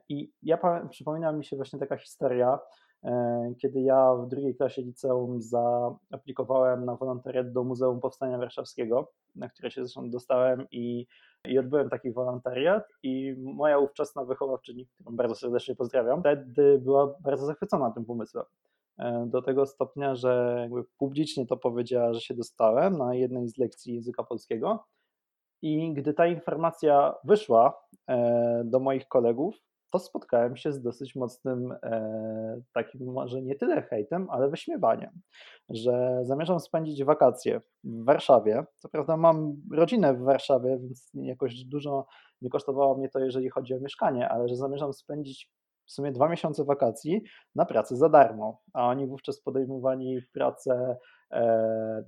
I 0.08 0.30
ja 0.42 0.58
przypomina 0.90 1.32
mi 1.32 1.44
się 1.44 1.56
właśnie 1.56 1.78
taka 1.78 1.96
historia, 1.96 2.58
kiedy 3.62 3.80
ja 3.80 4.14
w 4.14 4.28
drugiej 4.28 4.56
klasie 4.56 4.82
liceum 4.82 5.40
zaaplikowałem 5.40 6.84
na 6.84 6.96
wolontariat 6.96 7.52
do 7.52 7.64
Muzeum 7.64 8.00
Powstania 8.00 8.38
Warszawskiego, 8.38 9.12
na 9.34 9.48
które 9.48 9.70
się 9.70 9.80
zresztą 9.84 10.10
dostałem 10.10 10.66
i, 10.70 11.06
i 11.44 11.58
odbyłem 11.58 11.90
taki 11.90 12.12
wolontariat 12.12 12.84
i 13.02 13.34
moja 13.38 13.78
ówczesna 13.78 14.24
wychowawczyni, 14.24 14.86
którą 14.86 15.16
bardzo 15.16 15.34
serdecznie 15.34 15.76
pozdrawiam, 15.76 16.20
wtedy 16.20 16.78
była 16.78 17.14
bardzo 17.20 17.46
zachwycona 17.46 17.90
tym 17.90 18.04
pomysłem. 18.04 18.44
E, 18.98 19.26
do 19.26 19.42
tego 19.42 19.66
stopnia, 19.66 20.14
że 20.14 20.56
jakby 20.60 20.84
publicznie 20.98 21.46
to 21.46 21.56
powiedziała, 21.56 22.12
że 22.12 22.20
się 22.20 22.34
dostałem 22.34 22.98
na 22.98 23.14
jednej 23.14 23.48
z 23.48 23.58
lekcji 23.58 23.94
języka 23.94 24.24
polskiego. 24.24 24.84
I 25.62 25.92
gdy 25.94 26.14
ta 26.14 26.26
informacja 26.26 27.14
wyszła 27.24 27.82
e, 28.08 28.62
do 28.64 28.80
moich 28.80 29.08
kolegów, 29.08 29.56
to 29.90 29.98
spotkałem 29.98 30.56
się 30.56 30.72
z 30.72 30.82
dosyć 30.82 31.16
mocnym, 31.16 31.74
takim 32.72 33.12
może 33.12 33.42
nie 33.42 33.54
tyle 33.54 33.82
hejtem, 33.82 34.26
ale 34.30 34.50
wyśmiewaniem, 34.50 35.10
że 35.68 36.20
zamierzam 36.22 36.60
spędzić 36.60 37.04
wakacje 37.04 37.60
w 37.84 38.04
Warszawie. 38.04 38.64
Co 38.76 38.88
prawda 38.88 39.16
mam 39.16 39.56
rodzinę 39.72 40.14
w 40.14 40.22
Warszawie, 40.22 40.78
więc 40.78 41.10
jakoś 41.14 41.64
dużo 41.64 42.06
nie 42.42 42.50
kosztowało 42.50 42.96
mnie 42.96 43.08
to, 43.08 43.18
jeżeli 43.18 43.50
chodzi 43.50 43.74
o 43.74 43.80
mieszkanie, 43.80 44.28
ale 44.28 44.48
że 44.48 44.56
zamierzam 44.56 44.92
spędzić 44.92 45.50
w 45.86 45.92
sumie 45.92 46.12
dwa 46.12 46.28
miesiące 46.28 46.64
wakacji 46.64 47.22
na 47.54 47.64
pracę 47.64 47.96
za 47.96 48.08
darmo, 48.08 48.62
a 48.72 48.88
oni 48.88 49.06
wówczas 49.06 49.40
podejmowali 49.40 50.20
pracę 50.32 50.72
e, 50.72 50.96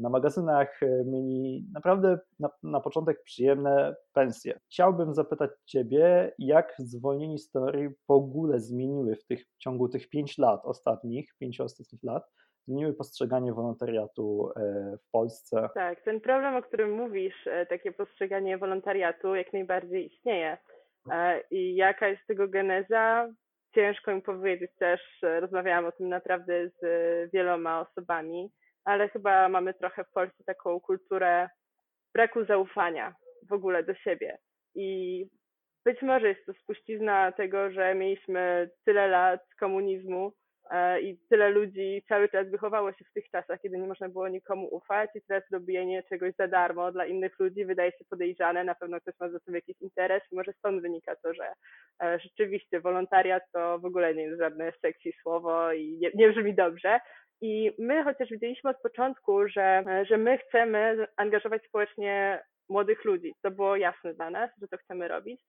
na 0.00 0.08
magazynach, 0.08 0.82
e, 0.82 1.04
mieli 1.04 1.66
naprawdę 1.74 2.18
na, 2.38 2.50
na 2.62 2.80
początek 2.80 3.22
przyjemne 3.22 3.96
pensje. 4.12 4.60
Chciałbym 4.70 5.14
zapytać 5.14 5.50
Ciebie, 5.66 6.32
jak 6.38 6.74
zwolnieni 6.78 7.38
story 7.38 7.94
w 8.08 8.10
ogóle 8.10 8.60
zmieniły 8.60 9.16
w, 9.16 9.24
tych, 9.24 9.46
w 9.46 9.58
ciągu 9.58 9.88
tych 9.88 10.08
pięć 10.08 10.38
lat 10.38 10.60
ostatnich, 10.64 11.34
pięciu 11.38 11.64
ostatnich 11.64 12.02
lat, 12.02 12.22
zmieniły 12.68 12.94
postrzeganie 12.94 13.52
wolontariatu 13.52 14.52
e, 14.56 14.60
w 14.96 15.10
Polsce? 15.10 15.68
Tak, 15.74 16.00
ten 16.04 16.20
problem, 16.20 16.56
o 16.56 16.62
którym 16.62 16.92
mówisz, 16.92 17.48
takie 17.68 17.92
postrzeganie 17.92 18.58
wolontariatu 18.58 19.34
jak 19.34 19.52
najbardziej 19.52 20.14
istnieje. 20.14 20.58
I 21.50 21.74
jaka 21.74 22.08
jest 22.08 22.26
tego 22.26 22.48
geneza? 22.48 23.28
ciężko 23.74 24.14
mi 24.14 24.22
powiedzieć 24.22 24.70
też, 24.78 25.00
rozmawiałam 25.22 25.84
o 25.84 25.92
tym 25.92 26.08
naprawdę 26.08 26.68
z 26.68 26.82
wieloma 27.32 27.80
osobami, 27.80 28.50
ale 28.84 29.08
chyba 29.08 29.48
mamy 29.48 29.74
trochę 29.74 30.04
w 30.04 30.12
Polsce 30.12 30.44
taką 30.44 30.80
kulturę 30.80 31.48
braku 32.14 32.44
zaufania 32.44 33.14
w 33.48 33.52
ogóle 33.52 33.84
do 33.84 33.94
siebie. 33.94 34.38
I 34.74 35.26
być 35.84 36.02
może 36.02 36.28
jest 36.28 36.46
to 36.46 36.52
spuścizna 36.52 37.32
tego, 37.32 37.70
że 37.70 37.94
mieliśmy 37.94 38.70
tyle 38.84 39.08
lat 39.08 39.40
komunizmu, 39.60 40.32
E, 40.70 41.00
i 41.00 41.18
tyle 41.28 41.50
ludzi 41.50 42.02
cały 42.08 42.28
czas 42.28 42.50
wychowało 42.50 42.92
się 42.92 43.04
w 43.04 43.12
tych 43.12 43.30
czasach, 43.30 43.60
kiedy 43.60 43.78
nie 43.78 43.86
można 43.86 44.08
było 44.08 44.28
nikomu 44.28 44.68
ufać 44.74 45.10
i 45.14 45.22
teraz 45.22 45.44
robienie 45.52 46.02
czegoś 46.02 46.34
za 46.38 46.48
darmo 46.48 46.92
dla 46.92 47.06
innych 47.06 47.38
ludzi 47.38 47.64
wydaje 47.64 47.90
się 47.92 48.04
podejrzane, 48.10 48.64
na 48.64 48.74
pewno 48.74 49.00
ktoś 49.00 49.14
ma 49.20 49.28
za 49.28 49.40
tym 49.40 49.54
jakiś 49.54 49.80
interes 49.80 50.22
i 50.32 50.36
może 50.36 50.52
stąd 50.52 50.82
wynika 50.82 51.16
to, 51.16 51.34
że 51.34 51.52
e, 52.02 52.18
rzeczywiście 52.18 52.80
wolontariat 52.80 53.42
to 53.52 53.78
w 53.78 53.84
ogóle 53.84 54.14
nie 54.14 54.22
jest 54.22 54.40
żadne 54.40 54.72
sexy 54.80 55.10
słowo 55.22 55.72
i 55.72 55.98
nie, 56.00 56.10
nie 56.14 56.32
brzmi 56.32 56.54
dobrze. 56.54 57.00
I 57.40 57.72
my 57.78 58.04
chociaż 58.04 58.30
widzieliśmy 58.30 58.70
od 58.70 58.80
początku, 58.82 59.48
że, 59.48 59.84
że 60.08 60.16
my 60.16 60.38
chcemy 60.38 61.06
angażować 61.16 61.62
społecznie 61.64 62.42
młodych 62.68 63.04
ludzi. 63.04 63.34
To 63.42 63.50
było 63.50 63.76
jasne 63.76 64.14
dla 64.14 64.30
nas, 64.30 64.50
że 64.60 64.68
to 64.68 64.76
chcemy 64.76 65.08
robić 65.08 65.40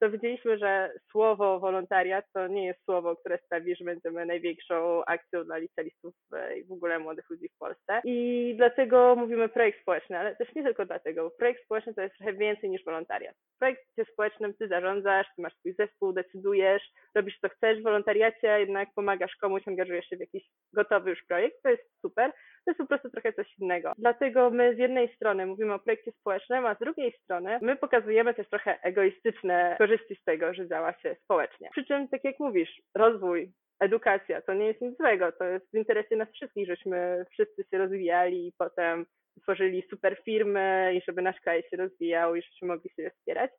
to 0.00 0.10
widzieliśmy, 0.10 0.58
że 0.58 0.92
słowo 1.10 1.60
wolontariat 1.60 2.24
to 2.32 2.48
nie 2.48 2.66
jest 2.66 2.84
słowo, 2.84 3.16
które 3.16 3.38
sprawi, 3.38 3.76
że 3.76 3.84
będziemy 3.84 4.26
największą 4.26 5.04
akcją 5.04 5.44
dla 5.44 5.56
licealistów 5.56 6.14
i 6.56 6.64
w 6.64 6.72
ogóle 6.72 6.98
młodych 6.98 7.30
ludzi 7.30 7.48
w 7.48 7.58
Polsce. 7.58 8.00
I 8.04 8.54
dlatego 8.56 9.16
mówimy 9.16 9.48
projekt 9.48 9.82
społeczny, 9.82 10.18
ale 10.18 10.36
też 10.36 10.54
nie 10.54 10.62
tylko 10.62 10.86
dlatego, 10.86 11.24
bo 11.24 11.30
projekt 11.30 11.64
społeczny 11.64 11.94
to 11.94 12.02
jest 12.02 12.16
trochę 12.16 12.32
więcej 12.32 12.70
niż 12.70 12.84
wolontariat. 12.84 13.36
W 13.54 13.58
projekcie 13.58 14.04
społecznym 14.12 14.54
ty 14.54 14.68
zarządzasz, 14.68 15.26
ty 15.36 15.42
masz 15.42 15.56
swój 15.56 15.74
zespół, 15.74 16.12
decydujesz, 16.12 16.82
robisz 17.14 17.38
co 17.40 17.48
chcesz 17.48 17.80
w 17.80 17.82
wolontariacie, 17.82 18.60
jednak 18.60 18.88
pomagasz 18.94 19.36
komuś, 19.36 19.68
angażujesz 19.68 20.06
się 20.06 20.16
w 20.16 20.20
jakiś 20.20 20.44
gotowy 20.72 21.10
już 21.10 21.24
projekt, 21.28 21.62
to 21.62 21.68
jest 21.68 21.82
super, 22.00 22.32
to 22.70 22.72
jest 22.72 22.78
po 22.78 22.86
prostu 22.86 23.10
trochę 23.10 23.32
coś 23.32 23.58
innego. 23.58 23.92
Dlatego 23.98 24.50
my 24.50 24.74
z 24.74 24.78
jednej 24.78 25.14
strony 25.14 25.46
mówimy 25.46 25.74
o 25.74 25.78
projekcie 25.78 26.12
społecznym, 26.12 26.66
a 26.66 26.74
z 26.74 26.78
drugiej 26.78 27.12
strony 27.12 27.58
my 27.62 27.76
pokazujemy 27.76 28.34
też 28.34 28.48
trochę 28.48 28.82
egoistyczne 28.82 29.76
korzyści 29.78 30.16
z 30.16 30.24
tego, 30.24 30.54
że 30.54 30.68
działa 30.68 30.92
się 30.92 31.16
społecznie. 31.24 31.68
Przy 31.72 31.84
czym, 31.84 32.08
tak 32.08 32.24
jak 32.24 32.40
mówisz, 32.40 32.82
rozwój, 32.94 33.52
edukacja 33.80 34.42
to 34.42 34.54
nie 34.54 34.66
jest 34.66 34.80
nic 34.80 34.96
złego, 34.96 35.32
to 35.32 35.44
jest 35.44 35.70
w 35.72 35.76
interesie 35.76 36.16
nas 36.16 36.28
wszystkich, 36.32 36.66
żeśmy 36.66 37.24
wszyscy 37.30 37.64
się 37.70 37.78
rozwijali 37.78 38.46
i 38.46 38.52
potem 38.58 39.06
tworzyli 39.42 39.82
super 39.90 40.16
firmy 40.24 40.92
i 40.94 41.02
żeby 41.08 41.22
nasz 41.22 41.40
kraj 41.40 41.62
się 41.70 41.76
rozwijał 41.76 42.36
i 42.36 42.42
żebyśmy 42.42 42.68
mogli 42.68 42.90
się 42.90 43.10
wspierać. 43.10 43.50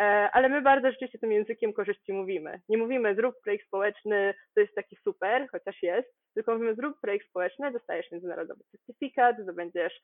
E, 0.00 0.30
ale 0.32 0.48
my 0.48 0.62
bardzo 0.62 0.90
rzeczywiście 0.90 1.18
tym 1.18 1.32
językiem 1.32 1.72
korzyści 1.72 2.12
mówimy. 2.12 2.60
Nie 2.68 2.78
mówimy 2.78 3.14
zrób 3.14 3.34
projekt 3.44 3.66
społeczny, 3.66 4.34
to 4.54 4.60
jest 4.60 4.74
taki 4.74 4.96
super, 4.96 5.48
chociaż 5.52 5.82
jest, 5.82 6.08
tylko 6.34 6.52
mówimy 6.52 6.74
zrób 6.74 7.00
projekt 7.00 7.28
społeczny, 7.28 7.72
dostajesz 7.72 8.10
międzynarodowy 8.12 8.64
certyfikat, 8.70 9.36
zdobędziesz 9.42 10.00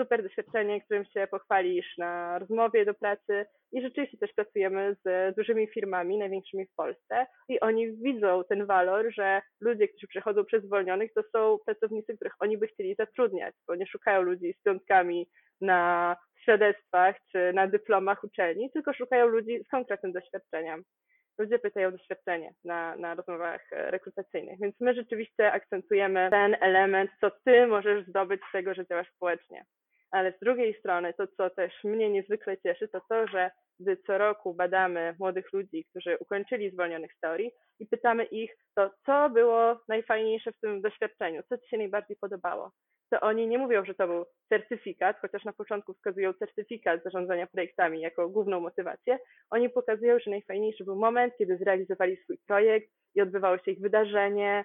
super 0.00 0.22
doświadczenie, 0.22 0.80
którym 0.80 1.04
się 1.04 1.26
pochwalisz 1.30 1.98
na 1.98 2.38
rozmowie 2.38 2.84
do 2.84 2.94
pracy 2.94 3.46
i 3.72 3.82
rzeczywiście 3.82 4.18
też 4.18 4.32
pracujemy 4.32 4.96
z 5.04 5.36
dużymi 5.36 5.66
firmami, 5.66 6.18
największymi 6.18 6.66
w 6.66 6.74
Polsce 6.74 7.26
i 7.48 7.60
oni 7.60 7.96
widzą 7.96 8.42
ten 8.48 8.66
walor, 8.66 9.14
że 9.14 9.42
ludzie, 9.60 9.88
którzy 9.88 10.06
przechodzą 10.06 10.44
przez 10.44 10.64
zwolnionych, 10.64 11.12
to 11.12 11.22
są 11.32 11.58
pracownicy, 11.66 12.16
których 12.16 12.34
oni 12.40 12.58
by 12.58 12.66
chcieli 12.66 12.94
zatrudniać, 12.94 13.54
bo 13.68 13.74
nie 13.74 13.86
szukają 13.86 14.22
ludzi 14.22 14.54
z 14.60 14.62
piątkami 14.62 15.28
na 15.60 16.16
świadectwach 16.46 17.16
czy 17.32 17.52
na 17.52 17.66
dyplomach 17.66 18.24
uczelni, 18.24 18.70
tylko 18.70 18.92
szukają 18.92 19.26
ludzi 19.26 19.64
z 19.64 19.68
konkretnym 19.68 20.12
doświadczeniem. 20.12 20.82
Ludzie 21.38 21.58
pytają 21.58 21.88
o 21.88 21.92
doświadczenie 21.92 22.52
na, 22.64 22.96
na 22.96 23.14
rozmowach 23.14 23.72
e, 23.72 23.90
rekrutacyjnych, 23.90 24.60
więc 24.60 24.80
my 24.80 24.94
rzeczywiście 24.94 25.52
akcentujemy 25.52 26.28
ten 26.30 26.56
element, 26.60 27.10
co 27.20 27.30
ty 27.44 27.66
możesz 27.66 28.06
zdobyć 28.06 28.40
z 28.48 28.52
tego, 28.52 28.74
że 28.74 28.86
działasz 28.86 29.10
społecznie. 29.16 29.64
Ale 30.10 30.32
z 30.32 30.38
drugiej 30.38 30.78
strony, 30.78 31.14
to 31.14 31.26
co 31.26 31.50
też 31.50 31.84
mnie 31.84 32.10
niezwykle 32.10 32.58
cieszy, 32.58 32.88
to 32.88 33.00
to, 33.08 33.26
że 33.26 33.50
gdy 33.80 33.96
co 33.96 34.18
roku 34.18 34.54
badamy 34.54 35.14
młodych 35.18 35.52
ludzi, 35.52 35.84
którzy 35.90 36.16
ukończyli 36.20 36.70
zwolnionych 36.70 37.12
z 37.12 37.20
teorii 37.20 37.50
i 37.78 37.86
pytamy 37.86 38.24
ich, 38.24 38.56
to 38.74 38.90
co 39.06 39.30
było 39.30 39.80
najfajniejsze 39.88 40.52
w 40.52 40.60
tym 40.60 40.80
doświadczeniu, 40.80 41.42
co 41.48 41.58
ci 41.58 41.68
się 41.68 41.78
najbardziej 41.78 42.16
podobało 42.16 42.70
to 43.10 43.20
oni 43.20 43.46
nie 43.46 43.58
mówią, 43.58 43.84
że 43.84 43.94
to 43.94 44.06
był 44.06 44.24
certyfikat, 44.48 45.16
chociaż 45.20 45.44
na 45.44 45.52
początku 45.52 45.94
wskazują 45.94 46.32
certyfikat 46.32 47.02
zarządzania 47.04 47.46
projektami 47.46 48.00
jako 48.00 48.28
główną 48.28 48.60
motywację. 48.60 49.18
Oni 49.50 49.70
pokazują, 49.70 50.18
że 50.18 50.30
najfajniejszy 50.30 50.84
był 50.84 50.96
moment, 50.96 51.34
kiedy 51.38 51.56
zrealizowali 51.56 52.16
swój 52.16 52.38
projekt 52.46 52.90
i 53.14 53.20
odbywało 53.20 53.58
się 53.58 53.70
ich 53.70 53.80
wydarzenie, 53.80 54.64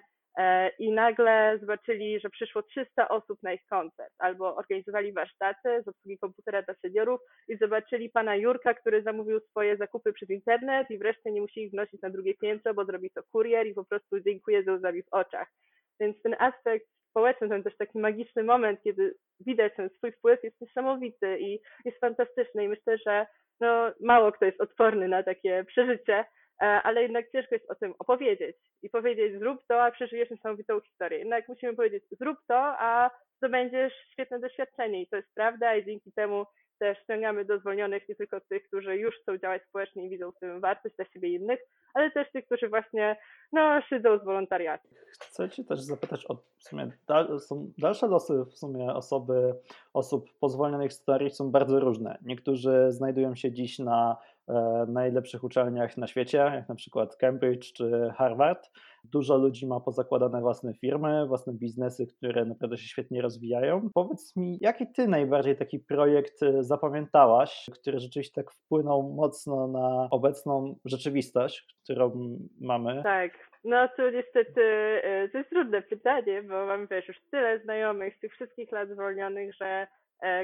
i 0.78 0.92
nagle 0.92 1.58
zobaczyli, 1.60 2.20
że 2.20 2.30
przyszło 2.30 2.62
300 2.62 3.08
osób 3.08 3.38
na 3.42 3.52
ich 3.52 3.64
koncert, 3.70 4.12
albo 4.18 4.56
organizowali 4.56 5.12
warsztaty 5.12 5.82
z 5.84 5.88
obsługi 5.88 6.18
komputera 6.18 6.62
dla 6.62 6.74
seniorów 6.74 7.20
i 7.48 7.56
zobaczyli 7.56 8.10
pana 8.10 8.36
Jurka, 8.36 8.74
który 8.74 9.02
zamówił 9.02 9.40
swoje 9.40 9.76
zakupy 9.76 10.12
przez 10.12 10.30
internet 10.30 10.90
i 10.90 10.98
wreszcie 10.98 11.32
nie 11.32 11.40
musi 11.40 11.62
ich 11.62 11.70
wnosić 11.70 12.02
na 12.02 12.10
drugie 12.10 12.34
piętro, 12.34 12.74
bo 12.74 12.84
zrobi 12.84 13.10
to 13.10 13.22
kurier 13.32 13.66
i 13.66 13.74
po 13.74 13.84
prostu 13.84 14.20
dziękuję 14.20 14.64
za 14.64 14.72
łzami 14.72 15.02
w 15.02 15.12
oczach. 15.12 15.48
Więc 16.00 16.22
ten 16.22 16.36
aspekt 16.38 16.86
społeczny, 17.10 17.48
ten 17.48 17.62
też 17.62 17.76
taki 17.76 17.98
magiczny 17.98 18.42
moment, 18.42 18.82
kiedy 18.84 19.14
widać 19.40 19.72
ten 19.76 19.90
swój 19.90 20.12
wpływ 20.12 20.44
jest 20.44 20.60
niesamowity 20.60 21.38
i 21.40 21.60
jest 21.84 22.00
fantastyczny 22.00 22.64
i 22.64 22.68
myślę, 22.68 22.98
że 23.06 23.26
no, 23.60 23.92
mało 24.00 24.32
kto 24.32 24.44
jest 24.44 24.60
odporny 24.60 25.08
na 25.08 25.22
takie 25.22 25.64
przeżycie, 25.64 26.14
e, 26.14 26.24
ale 26.66 27.02
jednak 27.02 27.30
ciężko 27.32 27.54
jest 27.54 27.70
o 27.70 27.74
tym 27.74 27.94
opowiedzieć 27.98 28.56
i 28.82 28.90
powiedzieć 28.90 29.38
zrób 29.38 29.58
to, 29.68 29.82
a 29.82 29.90
przeżyjesz 29.90 30.30
niesamowitą 30.30 30.80
historię. 30.80 31.18
Jednak 31.18 31.48
musimy 31.48 31.76
powiedzieć 31.76 32.04
zrób 32.10 32.38
to, 32.48 32.56
a 32.58 33.10
zdobędziesz 33.36 33.92
świetne 34.12 34.40
doświadczenie 34.40 35.02
i 35.02 35.08
to 35.08 35.16
jest 35.16 35.34
prawda 35.34 35.76
i 35.76 35.84
dzięki 35.84 36.12
temu 36.12 36.46
też 36.78 36.98
ściągamy 36.98 37.44
do 37.44 37.58
zwolnionych 37.58 38.08
nie 38.08 38.14
tylko 38.14 38.40
tych, 38.40 38.66
którzy 38.68 38.96
już 38.96 39.14
chcą 39.22 39.38
działać 39.38 39.62
społecznie 39.68 40.06
i 40.06 40.10
widzą 40.10 40.32
w 40.32 40.38
tym 40.38 40.60
wartość 40.60 40.96
dla 40.96 41.04
siebie 41.04 41.28
innych, 41.28 41.60
ale 41.94 42.10
też 42.10 42.32
tych, 42.32 42.46
którzy 42.46 42.68
właśnie 42.68 43.16
no, 43.52 43.82
szydzą 43.88 44.18
z 44.18 44.24
wolontariatu. 44.24 44.88
Chcę 45.20 45.50
Cię 45.50 45.64
też 45.64 45.80
zapytać 45.80 46.26
o 46.30 46.34
w 46.34 46.64
sumie 46.64 46.90
dal, 47.08 47.40
są 47.40 47.72
dalsze 47.78 48.06
losy 48.06 48.44
w 48.44 48.58
sumie 48.58 48.94
osoby, 48.94 49.54
osób 49.94 50.30
pozwolonych 50.40 50.92
starych 50.92 51.32
są 51.32 51.50
bardzo 51.50 51.80
różne. 51.80 52.18
Niektórzy 52.22 52.86
znajdują 52.88 53.34
się 53.34 53.52
dziś 53.52 53.78
na 53.78 54.16
e, 54.16 54.31
najlepszych 54.88 55.44
uczelniach 55.44 55.96
na 55.96 56.06
świecie, 56.06 56.38
jak 56.38 56.68
na 56.68 56.74
przykład 56.74 57.16
Cambridge 57.16 57.72
czy 57.72 58.12
Harvard. 58.16 58.70
Dużo 59.04 59.36
ludzi 59.36 59.66
ma 59.66 59.80
pozakładane 59.80 60.40
własne 60.40 60.74
firmy, 60.74 61.26
własne 61.26 61.52
biznesy, 61.52 62.06
które 62.06 62.44
naprawdę 62.44 62.76
się 62.76 62.88
świetnie 62.88 63.22
rozwijają. 63.22 63.88
Powiedz 63.94 64.36
mi, 64.36 64.58
jaki 64.60 64.86
ty 64.92 65.08
najbardziej 65.08 65.56
taki 65.56 65.78
projekt 65.78 66.42
e, 66.42 66.62
zapamiętałaś, 66.62 67.70
który 67.72 67.98
rzeczywiście 67.98 68.42
tak 68.42 68.52
wpłynął 68.52 69.02
mocno 69.02 69.68
na 69.68 70.08
obecną 70.10 70.76
rzeczywistość, 70.84 71.76
którą 71.84 72.38
mamy? 72.60 73.02
Tak, 73.02 73.32
no 73.64 73.88
to 73.96 74.10
niestety 74.10 74.62
e, 75.02 75.28
to 75.28 75.38
jest 75.38 75.50
trudne 75.50 75.82
pytanie, 75.82 76.42
bo 76.42 76.66
mam 76.66 76.86
wiesz, 76.86 77.08
już 77.08 77.16
tyle 77.30 77.58
znajomych 77.58 78.16
z 78.16 78.20
tych 78.20 78.32
wszystkich 78.32 78.72
lat 78.72 78.88
zwolnionych, 78.88 79.54
że 79.54 79.66
e, 79.66 79.86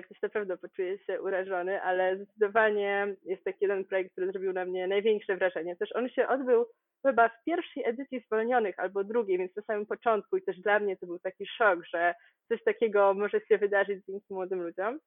ktoś 0.05 0.23
na 0.23 0.29
pewno 0.29 0.57
poczuje 0.57 0.99
się 0.99 1.23
urażony, 1.23 1.83
ale 1.83 2.17
zdecydowanie 2.17 3.17
jest 3.25 3.45
taki 3.45 3.59
jeden 3.61 3.85
projekt, 3.85 4.13
który 4.13 4.33
zrobił 4.33 4.53
na 4.53 4.65
mnie 4.65 4.87
największe 4.87 5.37
wrażenie. 5.37 5.77
Też 5.77 5.97
on 5.97 6.09
się 6.09 6.29
odbył 6.29 6.67
chyba 7.07 7.29
w 7.29 7.45
pierwszej 7.45 7.85
edycji 7.87 8.21
zwolnionych 8.27 8.79
albo 8.79 9.05
drugiej, 9.05 9.39
więc 9.39 9.57
na 9.57 9.63
samym 9.63 9.87
początku 9.87 10.37
i 10.37 10.43
też 10.43 10.61
dla 10.61 10.79
mnie 10.79 10.97
to 10.97 11.07
był 11.07 11.19
taki 11.19 11.47
szok, 11.47 11.87
że 11.95 12.15
coś 12.49 12.65
takiego 12.65 13.15
może 13.15 13.41
się 13.41 13.59
wydarzyć 13.59 14.05
dzięki 14.05 14.35
młodym 14.35 14.63
ludziom. 14.63 14.99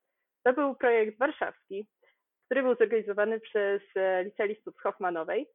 To 0.43 0.53
był 0.53 0.75
projekt 0.75 1.19
warszawski, 1.19 1.87
który 2.45 2.63
był 2.63 2.75
zorganizowany 2.75 3.39
przez 3.39 3.81
e, 3.95 4.23
licealistów 4.23 4.75
z 4.75 4.81
Hoffmanowej 4.81 5.47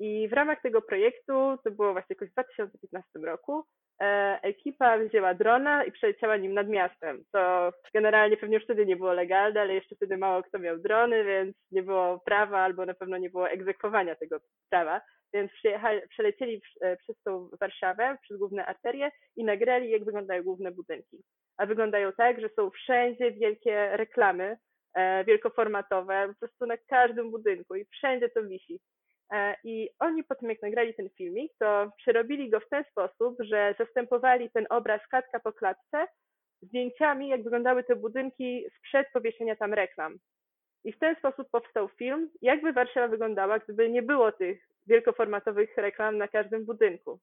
I 0.00 0.28
w 0.28 0.32
ramach 0.32 0.62
tego 0.62 0.82
projektu, 0.82 1.58
to 1.64 1.70
było 1.70 1.92
właśnie 1.92 2.14
jakoś 2.14 2.28
w 2.28 2.32
2015 2.32 3.18
roku, 3.24 3.64
e, 4.00 4.38
ekipa 4.42 4.98
wzięła 4.98 5.34
drona 5.34 5.84
i 5.84 5.92
przeleciała 5.92 6.36
nim 6.36 6.54
nad 6.54 6.68
miastem. 6.68 7.24
To 7.32 7.72
generalnie 7.94 8.36
pewnie 8.36 8.56
już 8.56 8.64
wtedy 8.64 8.86
nie 8.86 8.96
było 8.96 9.12
legalne, 9.12 9.60
ale 9.60 9.74
jeszcze 9.74 9.96
wtedy 9.96 10.16
mało 10.16 10.42
kto 10.42 10.58
miał 10.58 10.78
drony, 10.78 11.24
więc 11.24 11.56
nie 11.70 11.82
było 11.82 12.20
prawa 12.24 12.58
albo 12.58 12.86
na 12.86 12.94
pewno 12.94 13.18
nie 13.18 13.30
było 13.30 13.50
egzekwowania 13.50 14.14
tego 14.14 14.40
prawa. 14.70 15.00
Więc 15.34 15.52
przelecieli 16.08 16.62
e, 16.80 16.96
przez 16.96 17.22
tą 17.22 17.48
Warszawę, 17.60 18.16
przez 18.22 18.38
główne 18.38 18.66
arterie 18.66 19.10
i 19.36 19.44
nagrali, 19.44 19.90
jak 19.90 20.04
wyglądają 20.04 20.42
główne 20.42 20.70
budynki. 20.70 21.22
A 21.56 21.66
wyglądają 21.66 22.12
tak, 22.12 22.40
że 22.40 22.48
są 22.48 22.70
wszędzie 22.70 23.32
wielkie 23.32 23.96
reklamy, 23.96 24.56
e, 24.94 25.24
wielkoformatowe, 25.24 26.28
po 26.28 26.34
prostu 26.38 26.66
na 26.66 26.76
każdym 26.76 27.30
budynku 27.30 27.74
i 27.74 27.84
wszędzie 27.84 28.28
to 28.28 28.42
wisi. 28.42 28.80
E, 29.32 29.56
I 29.64 29.90
oni 29.98 30.24
po 30.24 30.34
tym, 30.34 30.48
jak 30.48 30.62
nagrali 30.62 30.94
ten 30.94 31.10
filmik, 31.10 31.52
to 31.58 31.92
przerobili 31.96 32.50
go 32.50 32.60
w 32.60 32.68
ten 32.68 32.84
sposób, 32.84 33.36
że 33.40 33.74
zastępowali 33.78 34.50
ten 34.50 34.66
obraz 34.70 35.00
klatka 35.10 35.40
po 35.40 35.52
klatce 35.52 36.06
zdjęciami, 36.62 37.28
jak 37.28 37.42
wyglądały 37.42 37.84
te 37.84 37.96
budynki 37.96 38.64
sprzed 38.78 39.06
powieszenia 39.12 39.56
tam 39.56 39.74
reklam. 39.74 40.18
I 40.84 40.92
w 40.92 40.98
ten 40.98 41.16
sposób 41.16 41.50
powstał 41.50 41.88
film, 41.88 42.30
jakby 42.42 42.72
Warszawa 42.72 43.08
wyglądała, 43.08 43.58
gdyby 43.58 43.90
nie 43.90 44.02
było 44.02 44.32
tych 44.32 44.68
wielkoformatowych 44.86 45.76
reklam 45.76 46.18
na 46.18 46.28
każdym 46.28 46.64
budynku. 46.64 47.20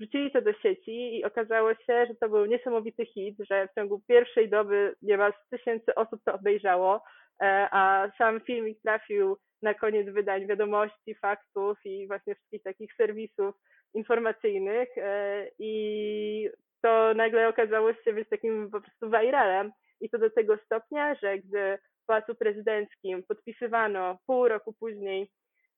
Wrzucili 0.00 0.30
to 0.30 0.42
do 0.42 0.52
sieci 0.52 1.18
i 1.18 1.24
okazało 1.24 1.74
się, 1.74 2.06
że 2.06 2.14
to 2.20 2.28
był 2.28 2.46
niesamowity 2.46 3.06
hit, 3.06 3.36
że 3.50 3.68
w 3.68 3.74
ciągu 3.74 4.02
pierwszej 4.08 4.48
doby 4.48 4.94
niemal 5.02 5.32
tysięcy 5.50 5.94
osób 5.94 6.20
to 6.24 6.34
obejrzało, 6.34 7.04
e, 7.42 7.68
a 7.70 8.10
sam 8.18 8.40
filmik 8.40 8.82
trafił 8.82 9.36
na 9.62 9.74
koniec 9.74 10.08
wydań 10.08 10.46
wiadomości, 10.46 11.14
faktów 11.14 11.78
i 11.84 12.06
właśnie 12.06 12.34
wszystkich 12.34 12.62
takich 12.62 12.94
serwisów 12.94 13.54
informacyjnych. 13.94 14.88
E, 14.98 15.46
i 15.58 16.50
to 16.82 17.14
nagle 17.14 17.48
okazało 17.48 17.94
się 17.94 18.12
być 18.12 18.28
takim 18.28 18.70
po 18.70 18.80
prostu 18.80 19.10
viralem. 19.10 19.72
I 20.00 20.10
to 20.10 20.18
do 20.18 20.30
tego 20.30 20.58
stopnia, 20.64 21.14
że 21.14 21.38
gdy 21.38 21.78
w 22.02 22.06
Pałacu 22.06 22.34
Prezydenckim 22.34 23.22
podpisywano 23.22 24.18
pół 24.26 24.48
roku 24.48 24.72
później 24.72 25.30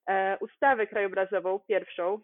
e, 0.09 0.37
ustawę 0.39 0.87
krajobrazową, 0.87 1.59
pierwszą, 1.67 2.21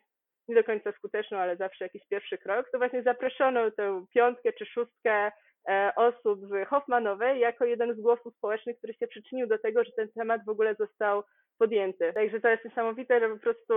nie 0.48 0.56
do 0.56 0.64
końca 0.64 0.92
skuteczną, 0.92 1.38
ale 1.38 1.58
zawsze 1.58 1.86
jakiś 1.86 2.02
pierwszy 2.10 2.38
krok, 2.38 2.70
to 2.72 2.78
właśnie 2.78 3.04
zaproszono 3.04 3.72
tę 3.72 4.06
piątkę 4.14 4.54
czy 4.54 4.66
szóstkę 4.66 5.32
e, 5.70 5.92
osób 5.96 6.40
z 6.48 6.68
Hoffmanowej 6.68 7.40
jako 7.40 7.66
jeden 7.66 7.96
z 7.96 8.02
głosów 8.02 8.36
społecznych, 8.36 8.78
który 8.78 8.94
się 8.94 9.08
przyczynił 9.08 9.48
do 9.48 9.58
tego, 9.58 9.84
że 9.84 9.92
ten 9.92 10.10
temat 10.12 10.46
w 10.46 10.50
ogóle 10.50 10.76
został 10.76 11.24
podjęty. 11.58 12.14
Także 12.14 12.42
to 12.42 12.50
jest 12.50 12.66
niesamowite, 12.66 13.20
że 13.20 13.30
po 13.30 13.40
prostu 13.40 13.74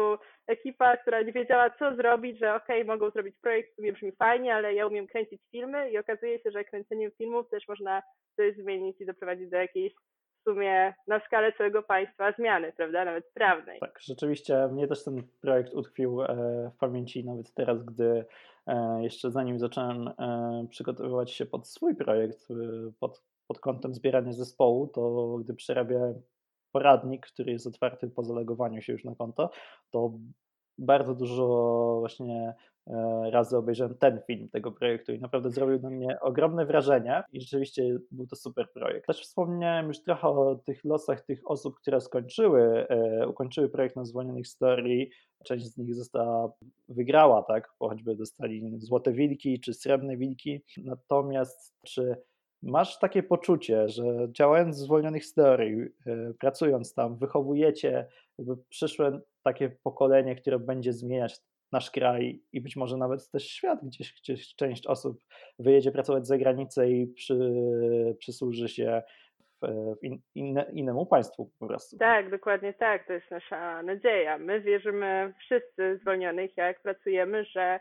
ekipa, 0.46 0.96
która 0.96 1.22
nie 1.22 1.32
wiedziała, 1.32 1.70
co 1.70 1.96
zrobić, 1.96 2.38
że 2.38 2.54
okej, 2.54 2.82
okay, 2.82 2.94
mogą 2.94 3.10
zrobić 3.10 3.36
projekt, 3.42 3.70
w 3.78 3.92
brzmi 3.92 4.12
fajnie, 4.12 4.54
ale 4.54 4.74
ja 4.74 4.86
umiem 4.86 5.06
kręcić 5.06 5.42
filmy 5.50 5.90
i 5.90 5.98
okazuje 5.98 6.38
się, 6.38 6.50
że 6.50 6.64
kręceniem 6.64 7.10
filmów 7.18 7.48
też 7.48 7.68
można 7.68 8.02
coś 8.36 8.56
zmienić 8.56 9.00
i 9.00 9.06
doprowadzić 9.06 9.50
do 9.50 9.56
jakiejś 9.56 9.92
w 10.40 10.42
sumie 10.50 10.94
na 11.06 11.20
skalę 11.20 11.52
całego 11.52 11.82
państwa 11.82 12.32
zmiany, 12.32 12.72
prawda, 12.76 13.04
nawet 13.04 13.32
prawnej. 13.34 13.80
Tak, 13.80 13.98
rzeczywiście 14.00 14.68
mnie 14.68 14.88
też 14.88 15.04
ten 15.04 15.22
projekt 15.40 15.74
utkwił 15.74 16.22
e, 16.22 16.26
w 16.74 16.78
pamięci 16.78 17.24
nawet 17.24 17.54
teraz, 17.54 17.84
gdy 17.84 18.24
e, 18.66 19.02
jeszcze 19.02 19.30
zanim 19.30 19.58
zacząłem 19.58 20.08
e, 20.08 20.66
przygotowywać 20.70 21.32
się 21.32 21.46
pod 21.46 21.68
swój 21.68 21.94
projekt, 21.94 22.48
pod, 23.00 23.24
pod 23.46 23.60
kątem 23.60 23.94
zbierania 23.94 24.32
zespołu, 24.32 24.86
to 24.86 25.36
gdy 25.38 25.54
przerabiałem 25.54 26.22
poradnik, 26.72 27.26
który 27.26 27.52
jest 27.52 27.66
otwarty 27.66 28.08
po 28.08 28.24
zalegowaniu 28.24 28.82
się 28.82 28.92
już 28.92 29.04
na 29.04 29.14
konto, 29.14 29.50
to 29.90 30.12
bardzo 30.80 31.14
dużo 31.14 31.96
właśnie 31.98 32.54
e, 32.86 33.30
razy 33.30 33.56
obejrzałem 33.56 33.94
ten 33.94 34.20
film 34.26 34.48
tego 34.48 34.72
projektu 34.72 35.12
i 35.12 35.20
naprawdę 35.20 35.50
zrobił 35.50 35.80
na 35.80 35.90
mnie 35.90 36.20
ogromne 36.20 36.66
wrażenie 36.66 37.22
i 37.32 37.40
rzeczywiście 37.40 37.98
był 38.10 38.26
to 38.26 38.36
super 38.36 38.72
projekt. 38.72 39.06
Też 39.06 39.22
wspomniałem 39.22 39.88
już 39.88 40.02
trochę 40.02 40.28
o 40.28 40.54
tych 40.54 40.84
losach 40.84 41.20
tych 41.20 41.50
osób, 41.50 41.76
które 41.76 42.00
skończyły, 42.00 42.88
e, 42.88 43.28
ukończyły 43.28 43.68
projekt 43.68 43.96
na 43.96 44.04
zwolnionych 44.04 44.48
story. 44.48 45.08
Część 45.44 45.66
z 45.66 45.76
nich 45.76 45.94
została, 45.94 46.52
wygrała, 46.88 47.42
tak, 47.42 47.74
bo 47.80 47.88
choćby 47.88 48.16
dostali 48.16 48.80
złote 48.80 49.12
wilki 49.12 49.60
czy 49.60 49.74
srebrne 49.74 50.16
wilki. 50.16 50.62
Natomiast 50.84 51.74
czy 51.86 52.16
Masz 52.62 52.98
takie 52.98 53.22
poczucie, 53.22 53.88
że 53.88 54.04
działając 54.30 54.76
w 54.76 54.80
zwolnionych 54.80 55.24
z 55.24 55.34
teorii, 55.34 55.80
e, 56.06 56.32
pracując 56.40 56.94
tam, 56.94 57.16
wychowujecie 57.16 58.06
przyszłe 58.68 59.20
takie 59.42 59.70
pokolenie, 59.82 60.36
które 60.36 60.58
będzie 60.58 60.92
zmieniać 60.92 61.38
nasz 61.72 61.90
kraj 61.90 62.42
i 62.52 62.60
być 62.60 62.76
może 62.76 62.96
nawet 62.96 63.30
też 63.30 63.46
świat, 63.48 63.78
gdzieś, 63.82 64.14
gdzieś 64.20 64.54
część 64.54 64.86
osób 64.86 65.20
wyjedzie 65.58 65.92
pracować 65.92 66.26
za 66.26 66.38
granicę 66.38 66.90
i 66.90 67.06
przy, 67.06 67.52
przysłuży 68.18 68.68
się 68.68 69.02
in, 70.02 70.20
inne, 70.34 70.70
innemu 70.72 71.06
państwu 71.06 71.50
po 71.58 71.66
prostu. 71.66 71.98
Tak, 71.98 72.30
dokładnie 72.30 72.74
tak, 72.74 73.06
to 73.06 73.12
jest 73.12 73.30
nasza 73.30 73.82
nadzieja. 73.82 74.38
My 74.38 74.60
wierzymy 74.60 75.34
wszyscy 75.38 75.98
zwolnionych, 76.02 76.56
jak 76.56 76.82
pracujemy, 76.82 77.44
że 77.44 77.80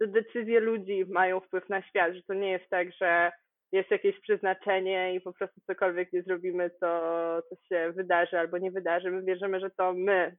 decyzje 0.00 0.60
ludzi 0.60 1.04
mają 1.08 1.40
wpływ 1.40 1.68
na 1.68 1.82
świat, 1.82 2.14
że 2.14 2.22
to 2.22 2.34
nie 2.34 2.50
jest 2.50 2.68
tak, 2.70 2.92
że 2.92 3.32
jest 3.72 3.90
jakieś 3.90 4.20
przeznaczenie 4.20 5.14
i 5.14 5.20
po 5.20 5.32
prostu 5.32 5.60
cokolwiek 5.66 6.12
nie 6.12 6.22
zrobimy, 6.22 6.70
to, 6.70 7.42
to 7.50 7.56
się 7.68 7.92
wydarzy 7.96 8.38
albo 8.38 8.58
nie 8.58 8.70
wydarzy. 8.70 9.10
My 9.10 9.22
wierzymy, 9.22 9.60
że 9.60 9.70
to 9.70 9.92
my 9.92 10.36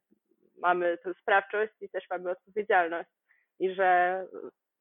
mamy 0.58 0.98
tę 0.98 1.14
sprawczość 1.22 1.74
i 1.82 1.90
też 1.90 2.04
mamy 2.10 2.30
odpowiedzialność. 2.30 3.10
I 3.60 3.74
że 3.74 4.24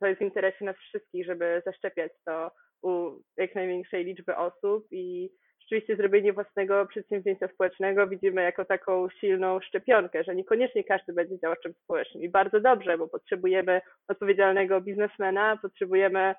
to 0.00 0.06
jest 0.06 0.18
w 0.18 0.24
interesie 0.24 0.64
nas 0.64 0.76
wszystkich, 0.76 1.26
żeby 1.26 1.62
zaszczepiać 1.66 2.12
to 2.24 2.50
u 2.82 3.10
jak 3.36 3.54
największej 3.54 4.04
liczby 4.04 4.36
osób. 4.36 4.86
I 4.90 5.30
rzeczywiście 5.60 5.96
zrobienie 5.96 6.32
własnego 6.32 6.86
przedsięwzięcia 6.86 7.48
społecznego 7.48 8.06
widzimy 8.06 8.42
jako 8.42 8.64
taką 8.64 9.08
silną 9.10 9.60
szczepionkę, 9.60 10.24
że 10.24 10.34
niekoniecznie 10.34 10.84
każdy 10.84 11.12
będzie 11.12 11.38
działaczem 11.38 11.72
społecznym. 11.84 12.22
I 12.22 12.28
bardzo 12.28 12.60
dobrze, 12.60 12.98
bo 12.98 13.08
potrzebujemy 13.08 13.80
odpowiedzialnego 14.08 14.80
biznesmena, 14.80 15.58
potrzebujemy 15.62 16.34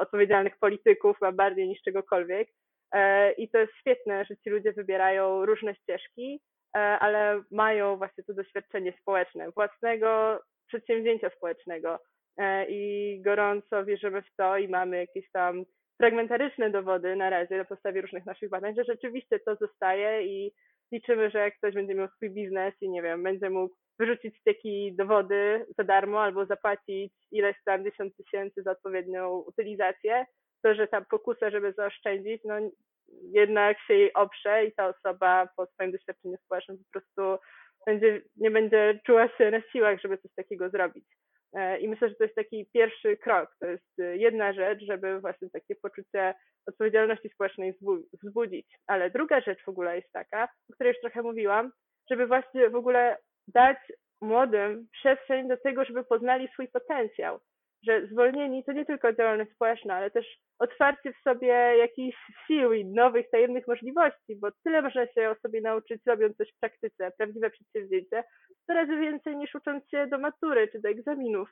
odpowiedzialnych 0.00 0.58
polityków, 0.58 1.22
a 1.22 1.32
bardziej 1.32 1.68
niż 1.68 1.82
czegokolwiek. 1.82 2.48
E, 2.92 3.32
I 3.32 3.48
to 3.48 3.58
jest 3.58 3.72
świetne, 3.80 4.24
że 4.24 4.36
ci 4.36 4.50
ludzie 4.50 4.72
wybierają 4.72 5.46
różne 5.46 5.74
ścieżki, 5.74 6.40
e, 6.76 6.78
ale 6.78 7.42
mają 7.50 7.96
właśnie 7.96 8.24
to 8.24 8.34
doświadczenie 8.34 8.92
społeczne, 9.00 9.50
własnego 9.50 10.40
przedsięwzięcia 10.68 11.30
społecznego. 11.30 11.98
I 12.68 13.20
gorąco 13.24 13.84
wierzymy 13.84 14.22
w 14.22 14.36
to 14.36 14.58
i 14.58 14.68
mamy 14.68 14.96
jakieś 14.96 15.30
tam 15.30 15.64
fragmentaryczne 16.00 16.70
dowody 16.70 17.16
na 17.16 17.30
razie 17.30 17.58
na 17.58 17.64
podstawie 17.64 18.00
różnych 18.00 18.26
naszych 18.26 18.50
badań, 18.50 18.74
że 18.74 18.84
rzeczywiście 18.84 19.38
to 19.40 19.56
zostaje 19.56 20.26
i 20.26 20.52
liczymy, 20.92 21.30
że 21.30 21.38
jak 21.38 21.56
ktoś 21.58 21.74
będzie 21.74 21.94
miał 21.94 22.08
swój 22.08 22.30
biznes 22.30 22.74
i 22.80 22.90
nie 22.90 23.02
wiem, 23.02 23.22
będzie 23.22 23.50
mógł 23.50 23.74
wyrzucić 23.98 24.42
takie 24.44 24.92
dowody 24.92 25.66
za 25.78 25.84
darmo 25.84 26.22
albo 26.22 26.46
zapłacić 26.46 27.12
ileś 27.30 27.56
tam 27.64 27.84
dziesiąt 27.84 28.16
tysięcy 28.16 28.62
za 28.62 28.70
odpowiednią 28.70 29.38
utylizację, 29.38 30.26
to 30.62 30.74
że 30.74 30.88
ta 30.88 31.00
pokusa, 31.00 31.50
żeby 31.50 31.72
zaoszczędzić, 31.72 32.42
no 32.44 32.54
jednak 33.32 33.76
się 33.86 33.94
jej 33.94 34.12
oprze 34.12 34.66
i 34.66 34.72
ta 34.72 34.88
osoba 34.88 35.48
po 35.56 35.66
swoim 35.66 35.92
doświadczeniu 35.92 36.36
społecznym 36.44 36.78
po 36.78 37.00
prostu 37.00 37.44
będzie, 37.86 38.22
nie 38.36 38.50
będzie 38.50 39.00
czuła 39.06 39.28
się 39.28 39.50
na 39.50 39.60
siłach, 39.72 40.00
żeby 40.00 40.18
coś 40.18 40.34
takiego 40.34 40.70
zrobić. 40.70 41.04
E, 41.52 41.78
I 41.78 41.88
myślę, 41.88 42.08
że 42.08 42.14
to 42.14 42.24
jest 42.24 42.36
taki 42.36 42.66
pierwszy 42.74 43.16
krok. 43.16 43.56
To 43.60 43.66
jest 43.66 43.92
jedna 44.14 44.52
rzecz, 44.52 44.80
żeby 44.80 45.20
właśnie 45.20 45.50
takie 45.50 45.74
poczucie 45.82 46.34
odpowiedzialności 46.66 47.28
społecznej 47.28 47.74
wzbudzić. 48.22 48.66
Ale 48.86 49.10
druga 49.10 49.40
rzecz 49.40 49.64
w 49.64 49.68
ogóle 49.68 49.96
jest 49.96 50.12
taka, 50.12 50.44
o 50.44 50.74
której 50.74 50.92
już 50.92 51.00
trochę 51.00 51.22
mówiłam, 51.22 51.70
żeby 52.10 52.26
właśnie 52.26 52.70
w 52.70 52.76
ogóle 52.76 53.16
dać 53.48 53.78
młodym 54.20 54.88
przestrzeń 54.92 55.48
do 55.48 55.56
tego, 55.56 55.84
żeby 55.84 56.04
poznali 56.04 56.48
swój 56.48 56.68
potencjał. 56.68 57.38
Że 57.86 58.06
zwolnieni 58.06 58.64
to 58.64 58.72
nie 58.72 58.86
tylko 58.86 59.12
działalność 59.12 59.50
społeczna, 59.50 59.94
ale 59.94 60.10
też 60.10 60.26
otwarcie 60.58 61.12
w 61.12 61.22
sobie 61.22 61.48
jakichś 61.78 62.18
sił 62.46 62.72
i 62.72 62.84
nowych, 62.84 63.30
tajemnych 63.30 63.66
możliwości, 63.68 64.36
bo 64.36 64.48
tyle 64.64 64.82
można 64.82 65.06
się 65.06 65.30
o 65.30 65.34
sobie 65.34 65.60
nauczyć, 65.60 66.02
robiąc 66.06 66.36
coś 66.36 66.52
w 66.52 66.60
praktyce, 66.60 67.10
prawdziwe 67.18 67.50
przedsięwzięcie, 67.50 68.24
coraz 68.66 68.88
więcej 68.88 69.36
niż 69.36 69.54
ucząc 69.54 69.90
się 69.90 70.06
do 70.06 70.18
matury 70.18 70.68
czy 70.72 70.80
do 70.80 70.88
egzaminów. 70.88 71.50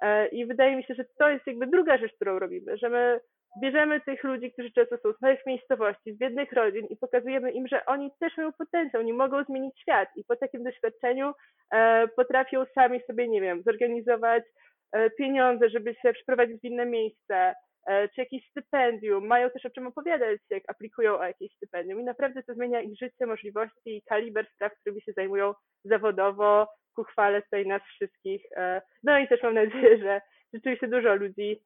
E, 0.00 0.28
I 0.28 0.46
wydaje 0.46 0.76
mi 0.76 0.84
się, 0.84 0.94
że 0.94 1.04
to 1.18 1.30
jest 1.30 1.46
jakby 1.46 1.66
druga 1.66 1.98
rzecz, 1.98 2.12
którą 2.12 2.38
robimy, 2.38 2.76
że 2.76 2.88
my 2.88 3.20
bierzemy 3.62 4.00
tych 4.00 4.24
ludzi, 4.24 4.52
którzy 4.52 4.72
często 4.72 4.98
są 4.98 5.12
z 5.12 5.20
małych 5.20 5.46
miejscowości, 5.46 6.14
z 6.14 6.18
biednych 6.18 6.52
rodzin 6.52 6.86
i 6.86 6.96
pokazujemy 6.96 7.52
im, 7.52 7.68
że 7.68 7.86
oni 7.86 8.10
też 8.20 8.36
mają 8.36 8.52
potencjał, 8.52 9.02
oni 9.02 9.12
mogą 9.12 9.44
zmienić 9.44 9.80
świat. 9.80 10.08
I 10.16 10.24
po 10.24 10.36
takim 10.36 10.64
doświadczeniu 10.64 11.32
e, 11.72 12.08
potrafią 12.08 12.64
sami 12.74 13.00
sobie, 13.06 13.28
nie 13.28 13.40
wiem, 13.40 13.62
zorganizować 13.62 14.44
e, 14.92 15.10
pieniądze, 15.10 15.70
żeby 15.70 15.94
się 15.94 16.12
przeprowadzić 16.12 16.60
w 16.60 16.64
inne 16.64 16.86
miejsce, 16.86 17.54
e, 17.86 18.08
czy 18.08 18.20
jakieś 18.20 18.50
stypendium, 18.50 19.26
mają 19.26 19.50
też 19.50 19.66
o 19.66 19.70
czym 19.70 19.86
opowiadać, 19.86 20.40
jak 20.50 20.62
aplikują 20.68 21.18
o 21.18 21.24
jakieś 21.24 21.52
stypendium. 21.56 22.00
I 22.00 22.04
naprawdę 22.04 22.42
to 22.42 22.54
zmienia 22.54 22.80
ich 22.80 22.98
życie, 22.98 23.26
możliwości 23.26 23.96
i 23.96 24.02
kaliber 24.02 24.46
spraw, 24.54 24.72
którymi 24.74 25.02
się 25.02 25.12
zajmują 25.12 25.54
zawodowo, 25.84 26.68
ku 26.94 27.04
chwale 27.04 27.42
tutaj 27.42 27.66
nas 27.66 27.82
wszystkich. 27.82 28.42
E, 28.56 28.82
no 29.02 29.18
i 29.18 29.28
też 29.28 29.42
mam 29.42 29.54
nadzieję, 29.54 29.98
że 29.98 30.20
rzeczywiście 30.54 30.88
dużo 30.88 31.14
ludzi 31.14 31.60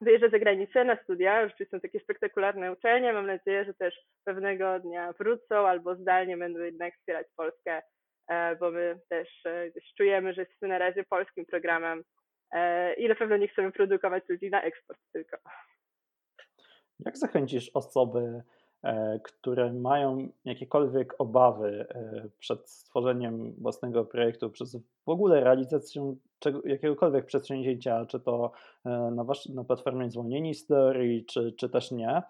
wyjeżdża 0.00 0.28
za 0.28 0.38
granicę 0.38 0.84
na 0.84 1.02
studia, 1.02 1.42
rzeczywiście 1.42 1.76
są 1.76 1.80
takie 1.80 2.00
spektakularne 2.00 2.72
uczelnie, 2.72 3.12
mam 3.12 3.26
nadzieję, 3.26 3.64
że 3.64 3.74
też 3.74 3.94
pewnego 4.24 4.80
dnia 4.80 5.12
wrócą 5.12 5.54
albo 5.54 5.96
zdalnie 5.96 6.36
będą 6.36 6.60
jednak 6.60 6.94
wspierać 6.94 7.26
Polskę, 7.36 7.82
e, 8.28 8.56
bo 8.56 8.70
my 8.70 9.00
też 9.08 9.28
gdzieś 9.70 9.94
czujemy, 9.94 10.34
że 10.34 10.42
jesteśmy 10.42 10.68
na 10.68 10.78
razie 10.78 11.04
polskim 11.04 11.46
programem 11.46 12.02
i 12.96 13.08
na 13.08 13.14
pewno 13.14 13.36
nie 13.36 13.48
chcemy 13.48 13.72
produkować 13.72 14.28
ludzi 14.28 14.50
na 14.50 14.62
eksport 14.62 15.00
tylko. 15.12 15.36
Jak 17.06 17.18
zachęcisz 17.18 17.70
osoby, 17.74 18.18
e, 18.18 18.42
które 19.22 19.72
mają 19.72 20.28
jakiekolwiek 20.44 21.14
obawy 21.18 21.86
e, 21.90 22.28
przed 22.38 22.70
stworzeniem 22.70 23.52
własnego 23.52 24.04
projektu, 24.04 24.50
przez 24.50 24.78
w 25.06 25.08
ogóle 25.08 25.44
realizacją 25.44 26.16
czego, 26.38 26.62
jakiegokolwiek 26.64 27.26
przedsięwzięcia, 27.26 28.06
czy 28.06 28.20
to 28.20 28.52
e, 28.84 28.90
na, 28.90 29.24
wasz, 29.24 29.46
na 29.46 29.64
platformie 29.64 30.10
Zwolnieni 30.10 30.54
Story, 30.54 31.24
czy, 31.28 31.52
czy 31.52 31.68
też 31.68 31.90
nie, 31.90 32.22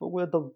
w 0.00 0.02
ogóle 0.02 0.26
do 0.26 0.50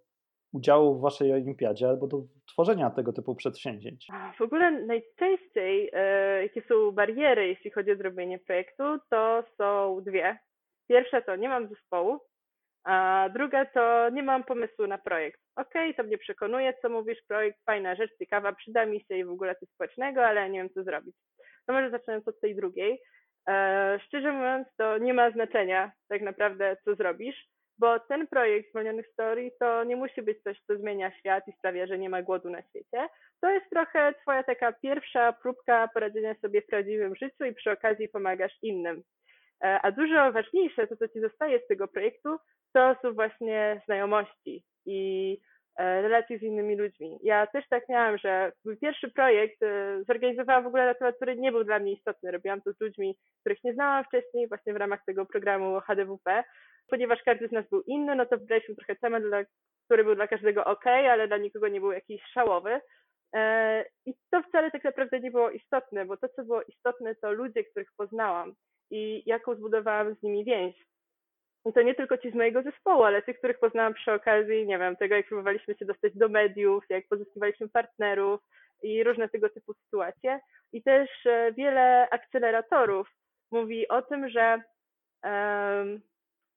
udziału 0.53 0.95
w 0.95 1.01
waszej 1.01 1.33
olimpiadzie 1.33 1.89
albo 1.89 2.07
do 2.07 2.23
tworzenia 2.47 2.91
tego 2.91 3.13
typu 3.13 3.35
przedsięwzięć? 3.35 4.07
W 4.39 4.43
ogóle 4.43 4.71
najczęściej, 4.71 5.91
jakie 6.43 6.63
są 6.63 6.93
bariery, 6.93 7.49
jeśli 7.49 7.71
chodzi 7.71 7.93
o 7.93 7.97
zrobienie 7.97 8.39
projektu, 8.39 8.83
to 9.11 9.45
są 9.59 10.01
dwie. 10.01 10.39
Pierwsza 10.89 11.23
to 11.23 11.37
nie 11.37 11.49
mam 11.49 11.69
zespołu, 11.69 12.21
a 12.85 13.29
druga 13.35 13.65
to 13.65 14.11
nie 14.11 14.23
mam 14.23 14.45
pomysłu 14.45 14.87
na 14.87 14.99
projekt. 14.99 15.41
Okej, 15.57 15.91
okay, 15.91 15.95
to 15.95 16.03
mnie 16.03 16.19
przekonuje, 16.19 16.75
co 16.83 16.89
mówisz, 16.89 17.19
projekt, 17.29 17.59
fajna 17.67 17.95
rzecz, 17.95 18.11
ciekawa, 18.19 18.53
przyda 18.53 18.87
mi 18.87 19.01
się 19.01 19.17
i 19.17 19.25
w 19.25 19.31
ogóle 19.31 19.55
coś 19.55 19.69
społecznego, 19.69 20.27
ale 20.27 20.51
nie 20.51 20.59
wiem, 20.59 20.71
co 20.71 20.85
zrobić. 20.85 21.17
To 21.67 21.73
może 21.73 21.91
zaczynając 21.91 22.29
od 22.29 22.41
tej 22.41 22.57
drugiej. 22.57 23.01
E, 23.49 23.99
szczerze 24.07 24.33
mówiąc, 24.33 24.69
to 24.77 24.99
nie 24.99 25.15
ma 25.15 25.31
znaczenia 25.31 25.93
tak 26.09 26.23
naprawdę, 26.23 26.77
co 26.85 26.95
zrobisz, 26.95 27.47
bo 27.79 28.01
ten 28.01 28.27
projekt 28.27 28.71
Zwolnionych 28.71 29.07
Story 29.09 29.51
to 29.61 29.85
nie 29.85 29.97
musi 29.97 30.23
być 30.23 30.43
coś, 30.43 30.61
co 30.67 30.77
zmienia 30.77 31.13
świat 31.19 31.49
i 31.49 31.53
sprawia, 31.53 31.87
że 31.87 31.99
nie 31.99 32.09
ma 32.09 32.23
głodu 32.23 32.51
na 32.51 32.63
świecie. 32.63 33.09
To 33.41 33.51
jest 33.51 33.71
trochę 33.71 34.15
twoja 34.23 34.43
taka 34.43 34.73
pierwsza 34.73 35.33
próbka 35.33 35.89
poradzenia 35.95 36.35
sobie 36.35 36.63
w 36.63 36.67
prawdziwym 36.67 37.17
życiu 37.17 37.45
i 37.45 37.55
przy 37.55 37.71
okazji 37.71 38.09
pomagasz 38.09 38.53
innym. 38.63 39.03
E, 39.65 39.81
a 39.83 39.93
dużo 39.93 40.33
ważniejsze, 40.33 40.87
to 40.87 40.97
co 40.97 41.09
ci 41.09 41.21
zostaje 41.21 41.61
z 41.61 41.67
tego 41.67 41.89
projektu, 41.89 42.37
to 42.75 42.97
są 43.03 43.13
właśnie 43.13 43.81
znajomości 43.85 44.65
i 44.87 45.39
e, 45.79 46.03
relacje 46.03 46.39
z 46.39 46.43
innymi 46.43 46.77
ludźmi. 46.77 47.19
Ja 47.23 47.47
też 47.47 47.65
tak 47.69 47.89
miałam, 47.89 48.19
że 48.19 48.53
mój 48.65 48.77
pierwszy 48.77 49.11
projekt 49.11 49.63
e, 49.63 50.05
zorganizowałam 50.09 50.65
w 50.65 50.67
ogóle 50.67 50.87
na 50.87 50.95
temat, 50.95 51.17
który 51.17 51.37
nie 51.37 51.53
był 51.53 51.65
dla 51.65 51.79
mnie 51.79 51.93
istotny. 51.93 52.31
Robiłam 52.31 52.63
to 52.63 52.73
z 52.73 52.81
ludźmi, 52.81 53.17
których 53.41 53.65
nie 53.65 53.75
znałam 53.75 54.05
wcześniej, 54.05 54.49
właśnie 54.49 54.73
w 54.73 54.77
ramach 54.77 55.05
tego 55.07 55.27
programu 55.27 55.81
HDWP. 55.81 56.45
Ponieważ 56.91 57.23
każdy 57.25 57.49
z 57.49 57.53
nas 57.53 57.69
był 57.71 57.83
inny, 57.83 58.15
no 58.15 58.27
to 58.27 58.39
wybraliśmy 58.39 58.75
trochę 58.75 58.97
temat, 58.97 59.23
który 59.85 60.05
był 60.05 60.15
dla 60.15 60.29
każdego 60.29 60.65
ok, 60.65 60.87
ale 60.87 61.29
dla 61.29 61.37
nikogo 61.37 61.69
nie 61.69 61.81
był 61.81 61.93
jakiś 61.93 62.23
szałowy. 62.33 62.81
I 64.07 64.15
to 64.31 64.43
wcale 64.43 64.71
tak 64.71 64.85
naprawdę 64.85 65.21
nie 65.21 65.31
było 65.31 65.51
istotne, 65.51 66.05
bo 66.05 66.17
to, 66.17 66.29
co 66.29 66.45
było 66.45 66.63
istotne, 66.63 67.15
to 67.15 67.33
ludzie, 67.33 67.65
których 67.65 67.89
poznałam 67.97 68.55
i 68.91 69.23
jaką 69.27 69.55
zbudowałam 69.55 70.15
z 70.15 70.23
nimi 70.23 70.45
więź. 70.45 70.77
I 71.67 71.73
to 71.73 71.83
nie 71.83 71.95
tylko 71.95 72.19
ci 72.19 72.31
z 72.31 72.35
mojego 72.35 72.63
zespołu, 72.63 73.03
ale 73.03 73.23
tych, 73.23 73.39
których 73.39 73.59
poznałam 73.59 73.95
przy 73.95 74.13
okazji, 74.13 74.67
nie 74.67 74.79
wiem, 74.79 74.97
tego 74.97 75.15
jak 75.15 75.27
próbowaliśmy 75.27 75.75
się 75.75 75.85
dostać 75.85 76.17
do 76.17 76.29
mediów, 76.29 76.85
jak 76.89 77.09
pozyskiwaliśmy 77.09 77.69
partnerów 77.69 78.41
i 78.83 79.05
różne 79.05 79.29
tego 79.29 79.49
typu 79.49 79.75
sytuacje. 79.75 80.41
I 80.73 80.83
też 80.83 81.27
e, 81.27 81.53
wiele 81.53 82.09
akceleratorów 82.11 83.09
mówi 83.51 83.89
o 83.89 84.03
tym, 84.03 84.29
że 84.29 84.63
um, 85.25 86.01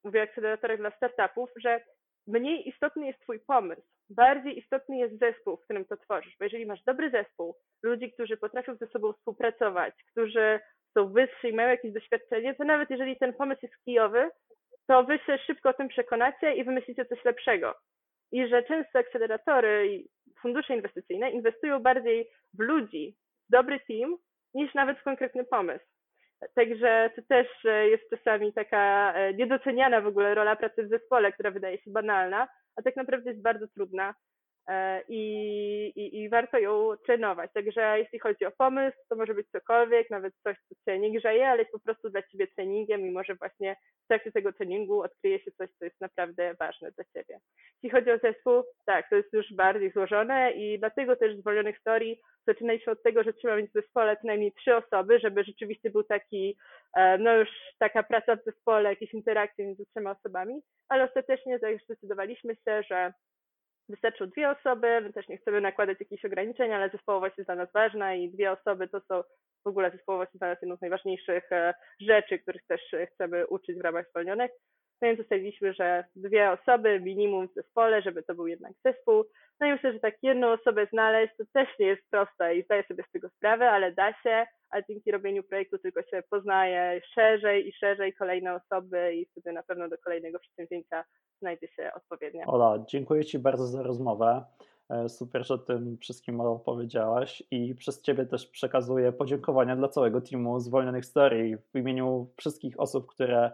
mówię 0.04 0.20
o 0.20 0.22
akceleratorach 0.22 0.78
dla 0.78 0.90
startupów, 0.90 1.50
że 1.56 1.80
mniej 2.26 2.68
istotny 2.68 3.06
jest 3.06 3.20
twój 3.20 3.40
pomysł, 3.40 3.82
bardziej 4.10 4.58
istotny 4.58 4.96
jest 4.98 5.18
zespół, 5.18 5.56
w 5.56 5.64
którym 5.64 5.84
to 5.84 5.96
tworzysz. 5.96 6.36
Bo 6.38 6.44
jeżeli 6.44 6.66
masz 6.66 6.82
dobry 6.82 7.10
zespół, 7.10 7.56
ludzi, 7.82 8.12
którzy 8.12 8.36
potrafią 8.36 8.74
ze 8.74 8.86
sobą 8.86 9.12
współpracować, 9.12 9.94
którzy 10.10 10.60
są 10.94 11.12
wyżsi 11.12 11.48
i 11.48 11.52
mają 11.52 11.68
jakieś 11.68 11.92
doświadczenie, 11.92 12.54
to 12.54 12.64
nawet 12.64 12.90
jeżeli 12.90 13.16
ten 13.16 13.32
pomysł 13.32 13.60
jest 13.62 13.84
kijowy, 13.84 14.30
to 14.88 15.04
wy 15.04 15.18
się 15.18 15.38
szybko 15.38 15.68
o 15.68 15.72
tym 15.72 15.88
przekonacie 15.88 16.54
i 16.54 16.64
wymyślicie 16.64 17.04
coś 17.04 17.24
lepszego. 17.24 17.74
I 18.32 18.48
że 18.48 18.62
często 18.62 18.98
akceleratory 18.98 19.88
i 19.94 20.08
fundusze 20.40 20.76
inwestycyjne 20.76 21.30
inwestują 21.30 21.82
bardziej 21.82 22.30
w 22.54 22.60
ludzi, 22.60 23.16
w 23.48 23.52
dobry 23.52 23.80
team, 23.80 24.16
niż 24.54 24.74
nawet 24.74 24.98
w 24.98 25.02
konkretny 25.02 25.44
pomysł. 25.44 25.84
Także 26.54 27.10
to 27.16 27.22
też 27.28 27.46
e, 27.64 27.88
jest 27.88 28.10
czasami 28.10 28.52
taka 28.52 29.14
e, 29.14 29.34
niedoceniana 29.34 30.00
w 30.00 30.06
ogóle 30.06 30.34
rola 30.34 30.56
pracy 30.56 30.82
w 30.82 30.88
zespole, 30.88 31.32
która 31.32 31.50
wydaje 31.50 31.78
się 31.78 31.90
banalna, 31.90 32.48
a 32.76 32.82
tak 32.82 32.96
naprawdę 32.96 33.30
jest 33.30 33.42
bardzo 33.42 33.68
trudna 33.68 34.14
i, 35.08 35.92
i, 35.96 36.22
i 36.22 36.28
warto 36.28 36.58
ją 36.58 36.96
trenować. 37.06 37.50
Także 37.54 37.98
jeśli 37.98 38.18
chodzi 38.18 38.44
o 38.44 38.50
pomysł, 38.50 38.96
to 39.08 39.16
może 39.16 39.34
być 39.34 39.48
cokolwiek, 39.50 40.10
nawet 40.10 40.34
coś, 40.42 40.56
co 40.68 40.74
cię 40.84 40.98
nie 40.98 41.18
grzeje, 41.18 41.48
ale 41.48 41.58
jest 41.58 41.72
po 41.72 41.80
prostu 41.80 42.10
dla 42.10 42.22
ciebie 42.22 42.46
treningiem 42.46 43.06
i 43.06 43.10
może 43.10 43.34
właśnie 43.34 43.76
w 44.04 44.08
trakcie 44.08 44.32
tego 44.32 44.52
treningu 44.52 45.02
odkryje 45.02 45.40
się 45.40 45.50
coś, 45.52 45.70
co 45.78 45.84
jest 45.84 46.00
naprawdę 46.00 46.54
ważne 46.54 46.90
dla 46.90 47.04
ciebie. 47.04 47.38
Jeśli 47.74 47.90
chodzi 47.90 48.10
o 48.10 48.18
zespół, 48.18 48.62
tak, 48.86 49.10
to 49.10 49.16
jest 49.16 49.32
już 49.32 49.54
bardziej 49.54 49.90
złożone 49.90 50.52
i 50.52 50.78
dlatego 50.78 51.16
też 51.16 51.36
z 51.36 51.40
Zwolnionych 51.40 51.78
Storii 51.78 52.20
zaczynaliśmy 52.46 52.92
od 52.92 53.02
tego, 53.02 53.22
że 53.22 53.32
trzeba 53.32 53.56
mieć 53.56 53.70
w 53.70 53.80
zespole 53.80 54.16
co 54.16 54.26
najmniej 54.26 54.52
trzy 54.52 54.76
osoby, 54.76 55.18
żeby 55.18 55.44
rzeczywiście 55.44 55.90
był 55.90 56.04
taki, 56.04 56.56
e, 56.96 57.18
no 57.18 57.36
już 57.36 57.48
taka 57.78 58.02
praca 58.02 58.36
w 58.36 58.44
zespole, 58.44 58.90
jakieś 58.90 59.14
interakcje 59.14 59.66
między 59.66 59.86
trzema 59.86 60.10
osobami, 60.10 60.60
ale 60.88 61.04
ostatecznie 61.04 61.58
zdecydowaliśmy 61.84 62.54
się, 62.54 62.82
że 62.82 63.12
wystarczą 63.88 64.26
dwie 64.26 64.50
osoby, 64.50 65.00
my 65.00 65.12
też 65.12 65.28
nie 65.28 65.38
chcemy 65.38 65.60
nakładać 65.60 66.00
jakichś 66.00 66.24
ograniczeń, 66.24 66.72
ale 66.72 66.90
zespołowość 66.90 67.38
jest 67.38 67.48
dla 67.48 67.54
nas 67.54 67.72
ważna 67.72 68.14
i 68.14 68.30
dwie 68.30 68.52
osoby 68.52 68.88
to 68.88 69.00
są 69.00 69.22
w 69.64 69.68
ogóle 69.68 69.90
zespołowość 69.90 70.30
jest 70.32 70.40
dla 70.40 70.48
nas 70.48 70.58
jedną 70.62 70.76
z 70.76 70.80
najważniejszych 70.80 71.52
e, 71.52 71.74
rzeczy, 72.00 72.38
których 72.38 72.66
też 72.66 72.80
chcemy 73.14 73.46
uczyć 73.46 73.78
w 73.78 73.84
ramach 73.84 74.08
zwolnionych. 74.10 74.50
No 75.02 75.08
więc 75.08 75.20
ustaliliśmy, 75.20 75.72
że 75.72 76.04
dwie 76.16 76.50
osoby 76.50 77.00
minimum 77.00 77.48
w 77.48 77.54
zespole, 77.54 78.02
żeby 78.02 78.22
to 78.22 78.34
był 78.34 78.46
jednak 78.46 78.72
zespół. 78.84 79.24
No 79.60 79.66
i 79.66 79.72
myślę, 79.72 79.92
że 79.92 80.00
tak 80.00 80.14
jedną 80.22 80.52
osobę 80.52 80.86
znaleźć 80.92 81.34
to 81.38 81.44
też 81.52 81.68
nie 81.78 81.86
jest 81.86 82.02
proste 82.10 82.56
i 82.56 82.62
zdaję 82.62 82.84
sobie 82.88 83.04
z 83.08 83.12
tego 83.12 83.28
sprawę, 83.28 83.70
ale 83.70 83.92
da 83.92 84.12
się, 84.22 84.46
a 84.70 84.82
dzięki 84.82 85.10
robieniu 85.10 85.42
projektu 85.42 85.78
tylko 85.78 86.02
się 86.02 86.22
poznaje 86.30 87.00
szerzej 87.14 87.68
i 87.68 87.72
szerzej 87.72 88.12
kolejne 88.14 88.54
osoby 88.54 89.14
i 89.14 89.26
wtedy 89.26 89.52
na 89.52 89.62
pewno 89.62 89.88
do 89.88 89.98
kolejnego 89.98 90.38
przedsięwzięcia 90.38 91.04
znajdzie 91.40 91.68
się 91.68 91.90
odpowiednia. 91.94 92.46
Ola, 92.46 92.84
dziękuję 92.88 93.24
Ci 93.24 93.38
bardzo 93.38 93.66
za 93.66 93.82
rozmowę. 93.82 94.44
E, 94.90 95.08
super, 95.08 95.46
że 95.46 95.58
tym 95.58 95.98
wszystkim 95.98 96.40
opowiedziałaś 96.40 97.42
i 97.50 97.74
przez 97.74 98.02
Ciebie 98.02 98.26
też 98.26 98.46
przekazuję 98.46 99.12
podziękowania 99.12 99.76
dla 99.76 99.88
całego 99.88 100.20
teamu 100.20 100.60
Zwolnionych 100.60 101.04
Story 101.04 101.58
w 101.74 101.78
imieniu 101.78 102.26
wszystkich 102.36 102.80
osób, 102.80 103.06
które 103.06 103.50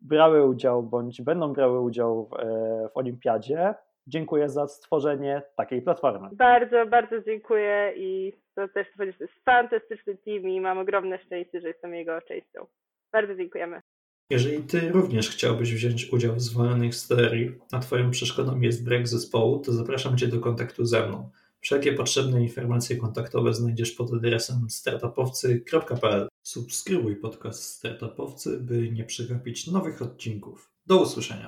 brały 0.00 0.46
udział 0.46 0.82
bądź 0.82 1.22
będą 1.22 1.52
brały 1.52 1.80
udział 1.80 2.26
w, 2.26 2.34
e, 2.34 2.88
w 2.88 2.96
Olimpiadzie. 2.96 3.74
Dziękuję 4.06 4.48
za 4.48 4.66
stworzenie 4.66 5.42
takiej 5.56 5.82
platformy. 5.82 6.28
Bardzo, 6.32 6.86
bardzo 6.86 7.20
dziękuję 7.22 7.92
i 7.96 8.32
to 8.54 8.68
też 8.68 8.86
to 8.96 9.04
jest 9.04 9.22
fantastyczny 9.44 10.16
team 10.16 10.48
i 10.48 10.60
mam 10.60 10.78
ogromne 10.78 11.18
szczęście, 11.18 11.60
że 11.60 11.68
jestem 11.68 11.94
jego 11.94 12.20
częścią. 12.20 12.66
Bardzo 13.12 13.34
dziękujemy. 13.34 13.82
Jeżeli 14.30 14.62
Ty 14.62 14.88
również 14.88 15.30
chciałbyś 15.30 15.74
wziąć 15.74 16.12
udział 16.12 16.34
w 16.34 16.42
zwolnionych 16.42 16.94
sterii, 16.94 17.50
a 17.72 17.78
Twoją 17.78 18.10
przeszkodą 18.10 18.60
jest 18.60 18.84
brak 18.84 19.08
zespołu, 19.08 19.58
to 19.58 19.72
zapraszam 19.72 20.18
Cię 20.18 20.28
do 20.28 20.40
kontaktu 20.40 20.84
ze 20.84 21.08
mną. 21.08 21.30
Wszelkie 21.60 21.92
potrzebne 21.92 22.42
informacje 22.42 22.96
kontaktowe 22.96 23.54
znajdziesz 23.54 23.90
pod 23.90 24.12
adresem 24.12 24.70
startupowcy.pl. 24.70 26.28
Subskrybuj 26.42 27.16
podcast 27.16 27.64
Startupowcy, 27.64 28.60
by 28.60 28.90
nie 28.90 29.04
przegapić 29.04 29.66
nowych 29.66 30.02
odcinków. 30.02 30.70
Do 30.86 31.02
usłyszenia. 31.02 31.46